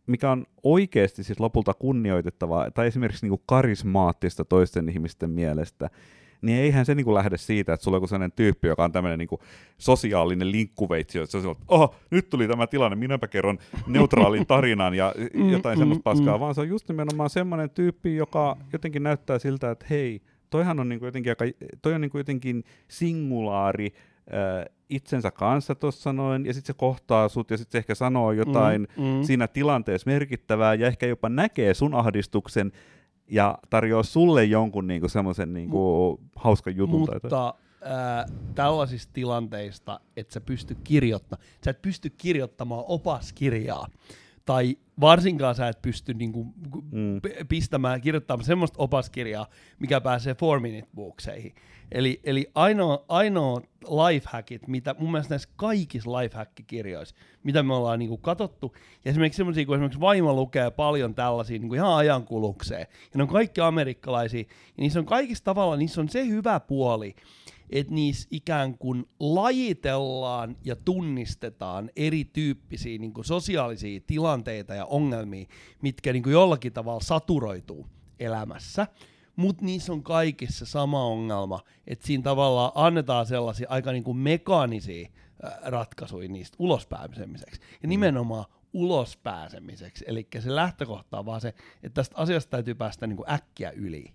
[0.07, 5.91] mikä on oikeasti siis lopulta kunnioitettavaa, tai esimerkiksi niin kuin karismaattista toisten ihmisten mielestä,
[6.43, 9.41] niin eihän se niinku lähde siitä, että sulla on sellainen tyyppi, joka on tämmöinen niinku
[9.79, 14.95] sosiaalinen linkkuveitsi, että se on että oh, nyt tuli tämä tilanne, minäpä kerron neutraalin tarinan
[14.95, 16.41] ja mm, jotain mm, semmoista paskaa, mm.
[16.41, 20.89] vaan se on just nimenomaan semmoinen tyyppi, joka jotenkin näyttää siltä, että hei, toihan on
[20.89, 21.45] niinku jotenkin, aika,
[21.83, 23.93] toi on niinku jotenkin singulaari
[24.91, 28.89] itsensä kanssa tuossa noin, ja sitten se kohtaa sut, ja sitten se ehkä sanoo jotain
[28.97, 29.23] mm, mm.
[29.23, 32.73] siinä tilanteessa merkittävää, ja ehkä jopa näkee sun ahdistuksen
[33.31, 37.01] ja tarjoaa sulle jonkun niinku semmoisen niinku hauskan jutun.
[37.01, 37.53] Mutta tai
[37.85, 43.87] ää, tällaisista tilanteista, että sä pysty kirjoittamaan, sä et pysty kirjoittamaan opaskirjaa,
[44.45, 46.45] tai varsinkaan sä et pysty niinku
[46.91, 47.21] mm.
[47.49, 49.47] pistämään, kirjoittamaan semmoista opaskirjaa,
[49.79, 51.55] mikä pääsee four minute bookseihin.
[51.93, 58.17] Eli, eli ainoa, ainoa lifehackit, mitä mun mielestä näissä kaikissa lifehack-kirjoissa, mitä me ollaan niinku
[58.17, 63.23] katsottu, ja esimerkiksi semmoisia, kun esimerkiksi vaimo lukee paljon tällaisia niinku ihan ajankulukseen, ja ne
[63.23, 67.15] on kaikki amerikkalaisia, ja niissä on kaikissa tavalla, niissä on se hyvä puoli,
[67.71, 75.47] että niissä ikään kuin lajitellaan ja tunnistetaan erityyppisiä niin kuin sosiaalisia tilanteita ja ongelmia,
[75.83, 77.87] mitkä niin kuin jollakin tavalla saturoituu
[78.21, 78.87] elämässä.
[79.37, 85.09] Mutta niissä on kaikissa sama ongelma, että siinä tavallaan annetaan sellaisia aika niin kuin mekaanisia
[85.63, 87.61] ratkaisuja niistä ulospääsemiseksi.
[87.61, 87.89] Ja mm.
[87.89, 90.05] nimenomaan ulospääsemiseksi.
[90.09, 91.49] Eli se lähtökohta on vaan se,
[91.83, 94.15] että tästä asiasta täytyy päästä niin kuin äkkiä yli.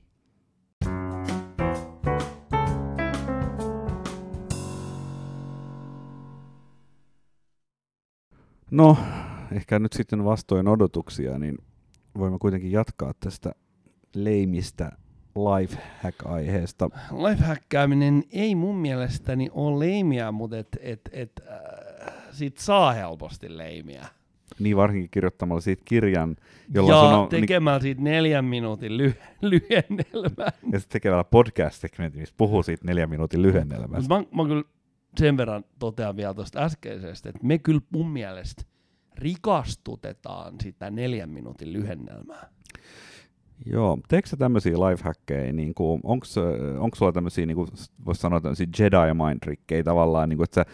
[8.72, 8.98] No,
[9.52, 11.58] ehkä nyt sitten vastoin odotuksia, niin
[12.18, 13.52] voimme kuitenkin jatkaa tästä
[14.16, 14.92] leimistä
[15.36, 16.90] lifehack-aiheesta.
[17.12, 24.06] Lifehackkääminen ei mun mielestäni ole leimiä, mutta et, et, et, äh, siitä saa helposti leimiä.
[24.60, 26.36] Niin varsinkin kirjoittamalla siitä kirjan,
[26.74, 27.30] jolla ja sun on...
[27.30, 30.52] tekemällä siitä neljän minuutin ly- lyhennelmän.
[30.72, 34.14] Ja sitten tekemällä podcast-segmentin, missä puhuu siitä neljän minuutin lyhennelmästä.
[34.14, 34.64] Mä, mä kyllä
[35.18, 38.64] sen verran totean vielä tuosta äskeisestä, että me kyllä mun mielestä
[39.16, 42.50] rikastutetaan sitä neljän minuutin lyhennelmää.
[43.66, 47.58] Joo, teekö tämmöisiä lifehackeja, niin onko sulla tämmöisiä, niin
[48.06, 50.66] voisi sanoa tämmöisiä Jedi mind trickejä tavallaan, niin kuin, että sä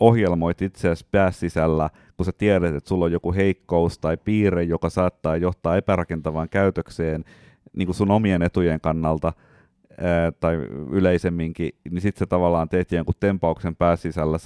[0.00, 5.36] ohjelmoit itseäsi pääsisällä, kun sä tiedät, että sulla on joku heikkous tai piirre, joka saattaa
[5.36, 7.24] johtaa epärakentavaan käytökseen
[7.72, 9.32] niin kuin sun omien etujen kannalta,
[10.00, 10.54] ää, tai
[10.90, 14.38] yleisemminkin, niin sitten sä tavallaan teet jonkun tempauksen pääsisällä,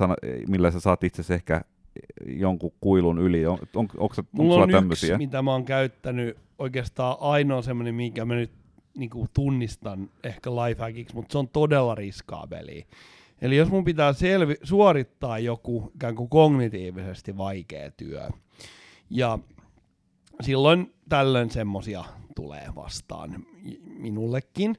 [0.49, 1.61] millä sä saat itse ehkä
[2.27, 3.47] jonkun kuilun yli.
[3.47, 5.15] On, on, onko, onko Mulla on tämmöisiä?
[5.15, 8.51] yksi, mitä mä oon käyttänyt, oikeastaan ainoa semmoinen, minkä mä nyt
[8.97, 12.87] niin kuin tunnistan ehkä lifehackiksi, mutta se on todella riskaabeli.
[13.41, 18.29] Eli jos mun pitää selvi- suorittaa joku ikään kuin kognitiivisesti vaikea työ,
[19.11, 19.39] ja
[20.41, 22.05] silloin tällöin semmosia
[22.37, 23.47] tulee vastaan
[23.99, 24.77] minullekin,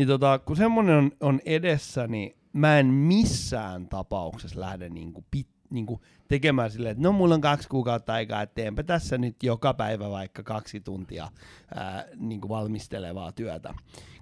[0.00, 5.48] niin tota, kun semmoinen on, on edessä, niin mä en missään tapauksessa lähde niinku pit,
[5.70, 9.74] niinku tekemään silleen, että no mulla on kaksi kuukautta aikaa, että teenpä tässä nyt joka
[9.74, 11.28] päivä vaikka kaksi tuntia
[11.74, 13.74] ää, niinku valmistelevaa työtä.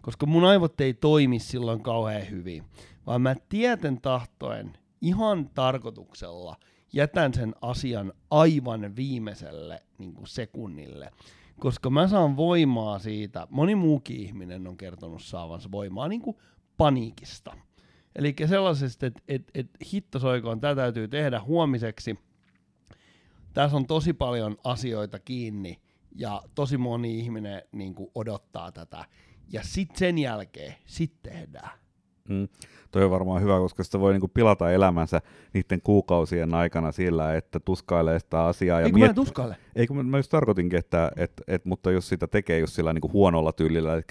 [0.03, 2.65] Koska mun aivot ei toimi silloin kauhean hyvin,
[3.07, 6.57] vaan mä tieten tahtoen ihan tarkoituksella
[6.93, 11.11] jätän sen asian aivan viimeiselle niin kuin sekunnille
[11.59, 16.37] koska mä saan voimaa siitä, moni muukin ihminen on kertonut saavansa voimaa niin kuin
[16.77, 17.57] paniikista.
[18.17, 22.19] Eli sellaisesta, että et, et hittosoikoon, tämä täytyy tehdä huomiseksi.
[23.53, 25.81] Tässä on tosi paljon asioita kiinni
[26.15, 29.05] ja tosi moni ihminen niin kuin odottaa tätä.
[29.53, 31.88] Ja sitten sen jälkeen, sitten tehdään.
[32.29, 32.49] Mm.
[32.93, 35.21] Toi on varmaan hyvä, koska sitä voi niinku pilata elämänsä
[35.55, 38.81] niiden kuukausien aikana sillä, että tuskailee sitä asiaa.
[38.81, 39.11] Ja Eikö miet...
[39.11, 39.57] mä tuskaile?
[39.77, 43.13] Eikö mä, mä just tarkoitinkin, että et, et, mutta jos sitä tekee just sillä niinku
[43.13, 44.03] huonolla tyylillä, eli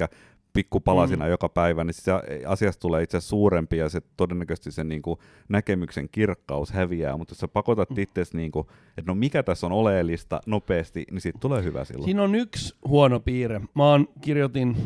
[0.58, 1.32] pikkupalasina mm.
[1.32, 2.12] joka päivä, niin se
[2.48, 7.40] asiasta tulee itse suurempi ja se todennäköisesti sen niin kuin näkemyksen kirkkaus häviää, mutta jos
[7.40, 8.00] sä pakotat mm.
[8.00, 8.68] itseäsi, niin kuin,
[8.98, 12.06] että no mikä tässä on oleellista nopeasti, niin siitä tulee hyvä silloin.
[12.06, 13.62] Siinä on yksi huono piirre.
[13.76, 14.78] Mä oon kirjoitin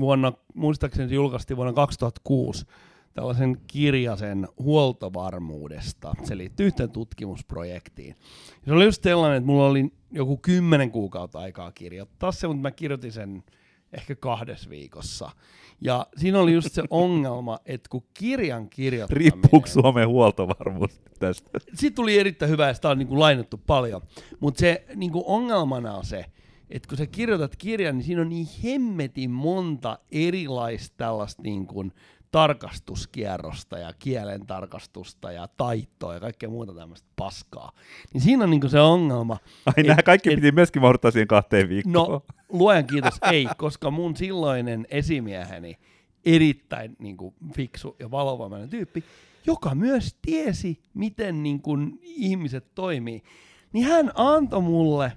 [0.00, 2.66] vuonna, muistaakseni julkaistiin vuonna 2006,
[3.14, 6.14] tällaisen kirjasen huoltovarmuudesta.
[6.22, 8.16] Se liittyy yhteen tutkimusprojektiin.
[8.64, 12.70] Se oli just sellainen, että mulla oli joku kymmenen kuukautta aikaa kirjoittaa se, mutta mä
[12.70, 13.42] kirjoitin sen
[13.92, 15.30] ehkä kahdessa viikossa.
[15.80, 19.32] Ja siinä oli just se ongelma, että kun kirjan kirjoittaminen...
[19.32, 21.50] Riippuuko Suomen huoltovarmuus tästä?
[21.74, 24.02] Siitä tuli erittäin hyvä ja sitä on niin kuin lainattu paljon.
[24.40, 26.24] Mutta se niin kuin ongelmana on se,
[26.70, 31.92] että kun sä kirjoitat kirjan, niin siinä on niin hemmetin monta erilaista tällaista niin kuin
[32.30, 37.72] tarkastuskierrosta ja kielen tarkastusta ja taittoa ja kaikkea muuta tämmöistä paskaa.
[38.12, 39.36] Niin siinä on niinku se ongelma.
[39.66, 42.10] Ai et, nämä kaikki et, piti myöskin mahduttaa siihen kahteen viikkoon.
[42.10, 45.78] No, luojan kiitos, ei, koska mun silloinen esimieheni,
[46.24, 49.04] erittäin niinku fiksu ja valovoimainen tyyppi,
[49.46, 53.22] joka myös tiesi, miten niinku ihmiset toimii,
[53.72, 55.12] niin hän antoi mulle,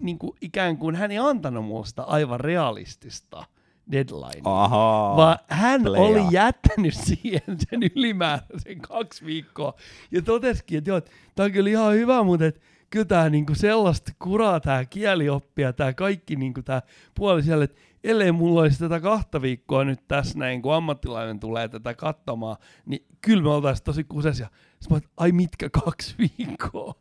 [0.00, 3.44] niinku ikään kuin hän ei antanut mulle sitä aivan realistista
[3.92, 4.40] deadline.
[4.44, 6.02] Aha, vaan hän playa.
[6.02, 9.74] oli jättänyt siihen sen ylimääräisen kaksi viikkoa.
[10.10, 11.00] Ja totesikin, että joo,
[11.34, 12.60] tämä on kyllä ihan hyvä, mutta et,
[12.90, 16.82] kyllä tämä niinku sellaista kuraa tämä kielioppia, tämä kaikki niinku tämä
[17.14, 21.68] puoli siellä, että ellei mulla olisi tätä kahta viikkoa nyt tässä näin, kun ammattilainen tulee
[21.68, 22.56] tätä katsomaan,
[22.86, 24.48] niin kyllä me oltaisiin tosi kusesia.
[24.80, 26.94] Sitten mä ai mitkä kaksi viikkoa?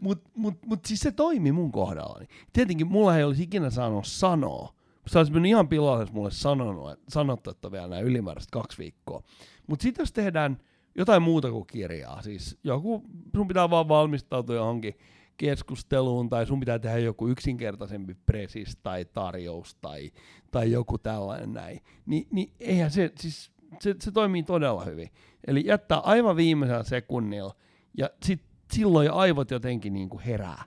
[0.00, 2.26] Mutta mut, mut siis se toimi mun kohdallani.
[2.52, 4.74] Tietenkin mulla ei olisi ikinä saanut sanoa.
[5.06, 9.22] Se olisi mennyt ihan pilalle, mulle sanonut, että sanottu, että vielä nämä ylimääräiset kaksi viikkoa.
[9.66, 10.58] Mutta sitten jos tehdään
[10.94, 13.02] jotain muuta kuin kirjaa, siis joku,
[13.36, 14.94] sun pitää vaan valmistautua johonkin
[15.36, 20.10] keskusteluun tai sun pitää tehdä joku yksinkertaisempi presis tai tarjous tai,
[20.50, 25.08] tai joku tällainen näin, Ni, niin eihän se, siis se, se toimii todella hyvin.
[25.46, 27.54] Eli jättää aivan viimeisellä sekunnilla
[27.98, 28.42] ja sit
[28.72, 30.64] silloin aivot jotenkin niin kuin herää.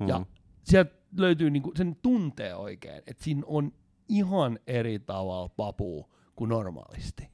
[0.00, 0.08] Mm.
[0.08, 0.26] Ja
[0.62, 3.72] sieltä löytyy niin kuin, sen tuntee oikein, että siinä on
[4.08, 7.28] ihan eri tavalla papuu kuin normaalisti.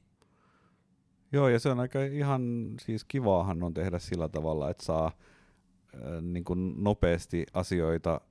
[1.31, 6.21] Joo, ja se on aika ihan, siis kivaahan on tehdä sillä tavalla, että saa äh,
[6.21, 8.21] niin kuin nopeasti asioita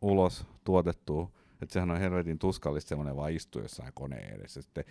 [0.00, 1.30] ulos tuotettua.
[1.62, 4.62] Että sehän on helvetin tuskallista semmoinen vaan istua jossain koneen edessä.
[4.62, 4.84] Sitten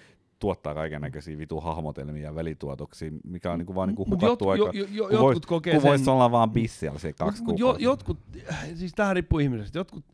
[0.44, 4.86] tuottaa kaiken näköisiä vitu hahmotelmia ja välituotoksia, mikä on niinku vaan niinku hukattu aika, jo,
[4.92, 6.10] jo, jo, kun kun sen...
[6.10, 8.18] olla vaan bissiä se kaksi mut, jo, jotkut,
[8.76, 10.06] siis tähän riippuu ihmisestä, jotkut,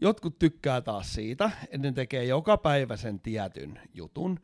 [0.00, 4.40] jotkut tykkää taas siitä, että ne tekee joka päivä sen tietyn jutun,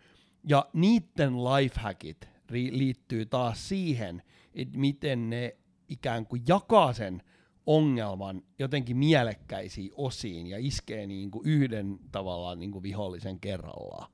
[0.49, 4.23] ja niiden lifehackit liittyy taas siihen,
[4.55, 5.57] että miten ne
[5.89, 7.23] ikään kuin jakaa sen
[7.67, 14.13] ongelman jotenkin mielekkäisiin osiin ja iskee niin kuin yhden tavallaan niin kuin vihollisen kerrallaan.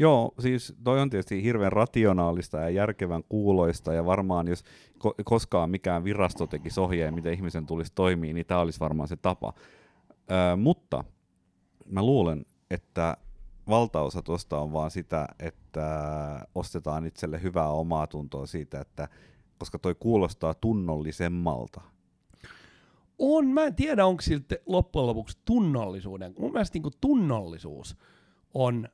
[0.00, 4.64] Joo, siis toi on tietysti hirveän rationaalista ja järkevän kuuloista, ja varmaan jos
[5.04, 9.16] ko- koskaan mikään virasto tekisi ohjeen, miten ihmisen tulisi toimia, niin tämä olisi varmaan se
[9.16, 9.52] tapa.
[10.30, 11.04] Öö, mutta
[11.86, 13.16] mä luulen, että
[13.68, 15.86] valtaosa tuosta on vaan sitä, että
[16.54, 19.08] ostetaan itselle hyvää omaa tuntoa siitä, että
[19.58, 21.80] koska toi kuulostaa tunnollisemmalta.
[23.18, 26.34] On, mä en tiedä, onko siltä loppujen lopuksi tunnollisuuden.
[26.38, 27.96] Mun mielestä niin tunnollisuus
[28.54, 28.88] on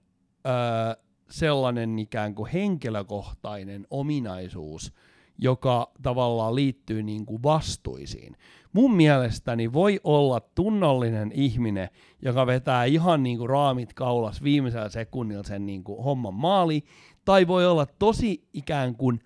[1.30, 4.92] sellainen ikään kuin henkilökohtainen ominaisuus,
[5.38, 8.36] joka tavallaan liittyy niin kuin vastuisiin.
[8.72, 11.88] Mun mielestäni voi olla tunnollinen ihminen,
[12.22, 16.84] joka vetää ihan niin kuin raamit kaulas viimeisellä sekunnilla sen niin kuin homman maali,
[17.24, 19.20] tai voi olla tosi ikään kuin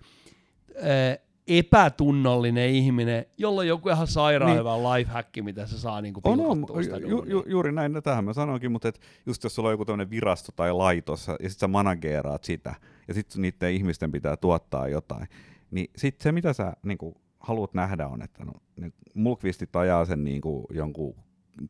[0.75, 4.59] öö, epätunnollinen ihminen, jolla on joku ihan sairaan niin.
[4.59, 6.65] hyvä lifehack, mitä se saa niinku on, on,
[7.07, 9.85] ju, ju, juuri näin, no tähän mä sanoinkin, mutta et just jos sulla on joku
[9.85, 12.75] tämmöinen virasto tai laitos, ja sitten sä manageeraat sitä,
[13.07, 15.27] ja sitten niiden ihmisten pitää tuottaa jotain,
[15.71, 20.23] niin sitten se, mitä sä niinku, haluat nähdä on, että no, ne mulkvistit ajaa sen
[20.23, 21.15] niinku, jonkun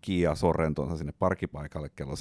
[0.01, 2.17] Kia Sorrentonsa sinne parkipaikalle kello 7.55,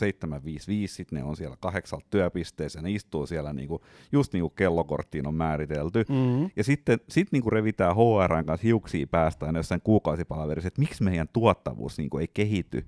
[0.87, 3.81] sitten ne on siellä kahdeksalta työpisteessä, ne istuu siellä niinku,
[4.13, 6.51] just niin kuin kellokorttiin on määritelty, mm-hmm.
[6.57, 11.29] ja sitten sit niinku revitään HRn kanssa hiuksia päästä aina jossain kuukausipalaverissa, että miksi meidän
[11.33, 12.87] tuottavuus niinku ei kehity,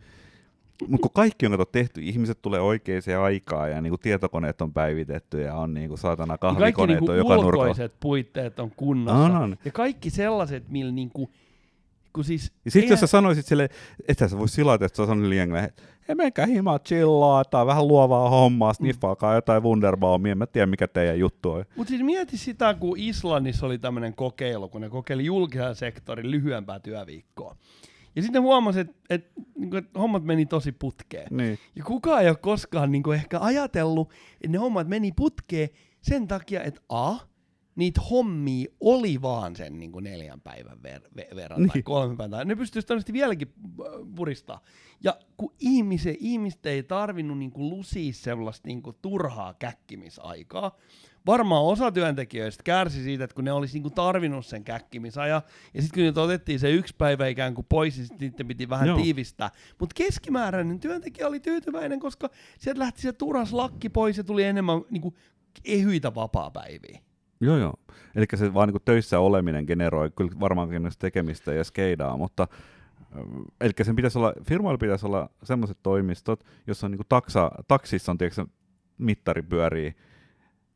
[0.88, 5.54] mutta kun kaikki on tehty, ihmiset tulee oikeaan aikaan ja niinku tietokoneet on päivitetty ja
[5.54, 7.74] on niinku saatana kahvikoneet kaikki niinku on joka nurkalla.
[8.00, 9.18] puitteet on kunnossa.
[9.18, 9.56] On, on.
[9.64, 11.30] Ja kaikki sellaiset, millä niinku
[12.12, 13.68] kun siis, ja sitten jos sä sanoisit sille,
[14.08, 17.88] että sä vois silata, että sä sanoit liian että ei menkää himaa chillaa, tai vähän
[17.88, 21.64] luovaa hommaa, sniffaakaa jotain Wunderbaumia, mä tiedän mikä teidän juttu on.
[21.76, 26.80] Mutta siis mieti sitä, kun Islannissa oli tämmöinen kokeilu, kun ne kokeili julkisen sektorin lyhyempää
[26.80, 27.56] työviikkoa.
[28.16, 31.26] Ja sitten huomasi, että, että, niin että hommat meni tosi putkeen.
[31.30, 31.58] Niin.
[31.76, 35.68] Ja kukaan ei ole koskaan niin kuin ehkä ajatellut, että ne hommat meni putkeen
[36.00, 37.14] sen takia, että A,
[37.76, 41.70] niitä hommia oli vaan sen niin kuin neljän päivän ver- ver- verran niin.
[41.70, 42.48] tai kolmen päivän.
[42.48, 44.60] Ne pystyisi todennäköisesti vieläkin äh, puristaa.
[45.04, 50.76] Ja kun ihmisen, ihmiset ei tarvinnut niin kuin lusia sellaista niin kuin turhaa käkkimisaikaa,
[51.26, 55.42] varmaan osa työntekijöistä kärsi siitä, että kun ne olisi niinku tarvinnut sen käkkimisajan,
[55.74, 58.88] ja sitten kun nyt otettiin se yksi päivä ikään kuin pois, niin sitten piti vähän
[58.88, 58.98] Joo.
[58.98, 59.50] tiivistää.
[59.78, 64.82] Mutta keskimääräinen työntekijä oli tyytyväinen, koska sieltä lähti se turas lakki pois ja tuli enemmän
[64.90, 65.14] niinku
[65.64, 67.00] ehyitä vapaa-päiviä.
[67.40, 67.74] Joo, joo.
[68.14, 72.48] Eli se vaan niin töissä oleminen generoi kyllä varmaankin tekemistä ja skeidaa, mutta
[73.60, 78.18] Eli sen pitäisi olla, firmoilla pitäisi olla sellaiset toimistot, jossa on niin taksa, taksissa on
[78.18, 78.46] tiedätkö,
[78.98, 79.94] mittari pyörii,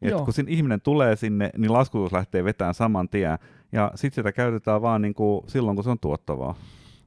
[0.03, 3.39] et kun siinä ihminen tulee sinne, niin laskutus lähtee vetämään saman tien,
[3.73, 6.55] ja sitten sitä käytetään vaan niin kuin silloin, kun se on tuottavaa.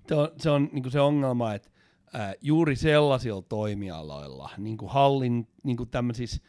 [0.07, 1.69] Se on se, on niin se ongelma, että
[2.15, 6.41] äh, juuri sellaisilla toimialoilla, niin kuin hallin, niin kuin tämmöisissä,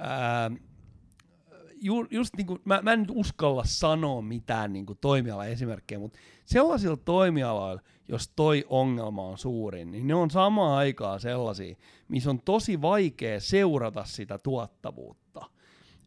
[0.00, 0.58] äh,
[1.84, 6.18] ju, just niin kuin, mä, mä en nyt uskalla sanoa mitään niin kuin toimiala-esimerkkejä, mutta
[6.44, 11.76] sellaisilla toimialoilla, jos toi ongelma on suurin, niin ne on samaan aikaan sellaisia,
[12.08, 15.44] missä on tosi vaikea seurata sitä tuottavuutta.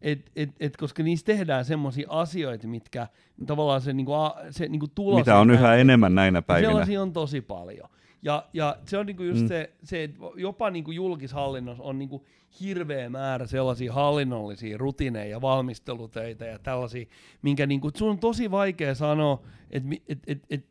[0.02, 3.08] et, et, et, koska niissä tehdään semmoisia asioita, mitkä
[3.46, 4.12] tavallaan se, niinku,
[4.50, 5.20] se niinku tulos...
[5.20, 6.70] Mitä on yhä enemmän näinä päivinä.
[6.70, 7.90] Sellaisia on tosi paljon.
[8.28, 9.48] Ja, ja se on niinku just mm.
[9.48, 12.26] se, se, että jopa niinku julkishallinnossa on niinku
[12.62, 17.06] hirveä määrä sellaisia hallinnollisia rutiineja ja valmistelutöitä ja tällaisia,
[17.42, 20.66] minkä niinku, sun on tosi vaikea sanoa, että et, et, et,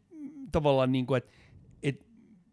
[0.53, 1.33] tavallaan niinku, että
[1.83, 2.07] et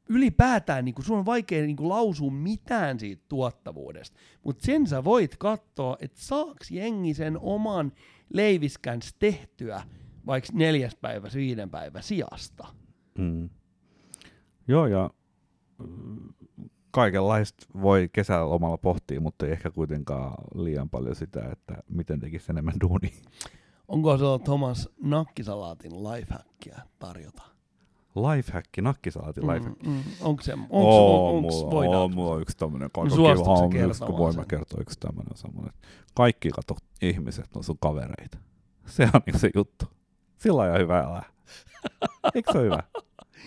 [0.10, 5.98] ylipäätään niinku, sun on vaikea niinku lausua mitään siitä tuottavuudesta, mutta sen sä voit katsoa,
[6.00, 7.92] että saaks jengi sen oman
[8.34, 9.84] leiviskäns tehtyä
[10.26, 12.68] vaikka neljäs päivä, viiden päivä sijasta.
[13.18, 13.50] Mm.
[14.68, 15.10] Joo, ja
[16.92, 22.74] kaikenlaista voi kesälomalla pohtia, mutta ei ehkä kuitenkaan liian paljon sitä, että miten tekisi enemmän
[22.82, 23.14] duuni.
[23.88, 27.44] Onko se Thomas nakkisalaatin lifehackia tarjota?
[28.16, 29.88] Lifehacki, nakkisalaatin mm, lifehacki.
[29.88, 32.02] Mm, onko se, onko, oh, onko, mulla, voidaan?
[32.02, 35.74] On, mulla on yksi tämmönen no, kiva, voin mä kertoa yksi tämmönen semmonen.
[36.16, 38.38] Kaikki kato ihmiset on sun kavereita.
[38.86, 39.86] Se on niinku se juttu.
[40.38, 41.26] Sillä on hyvä elää.
[42.36, 42.84] Eikö se ole hyvä?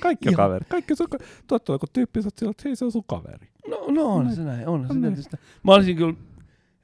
[0.01, 0.37] Kaikki on Joo.
[0.37, 0.67] kaveri.
[0.69, 1.07] Kaikki sun,
[1.47, 3.49] tuot kun tyyppi, sä oot että hei se on sun kaveri.
[3.69, 5.37] No, no on se näin, on, on se tietysti.
[5.63, 6.15] Mä olisin kyllä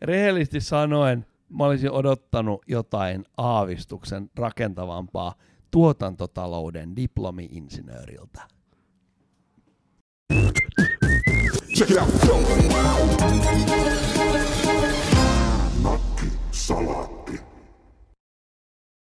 [0.03, 5.35] rehellisesti sanoen, mä olisin odottanut jotain aavistuksen rakentavampaa
[5.71, 8.43] tuotantotalouden diplomi-insinööriltä.
[11.77, 12.09] Check it out.
[15.83, 17.22] Nakki, salaatti.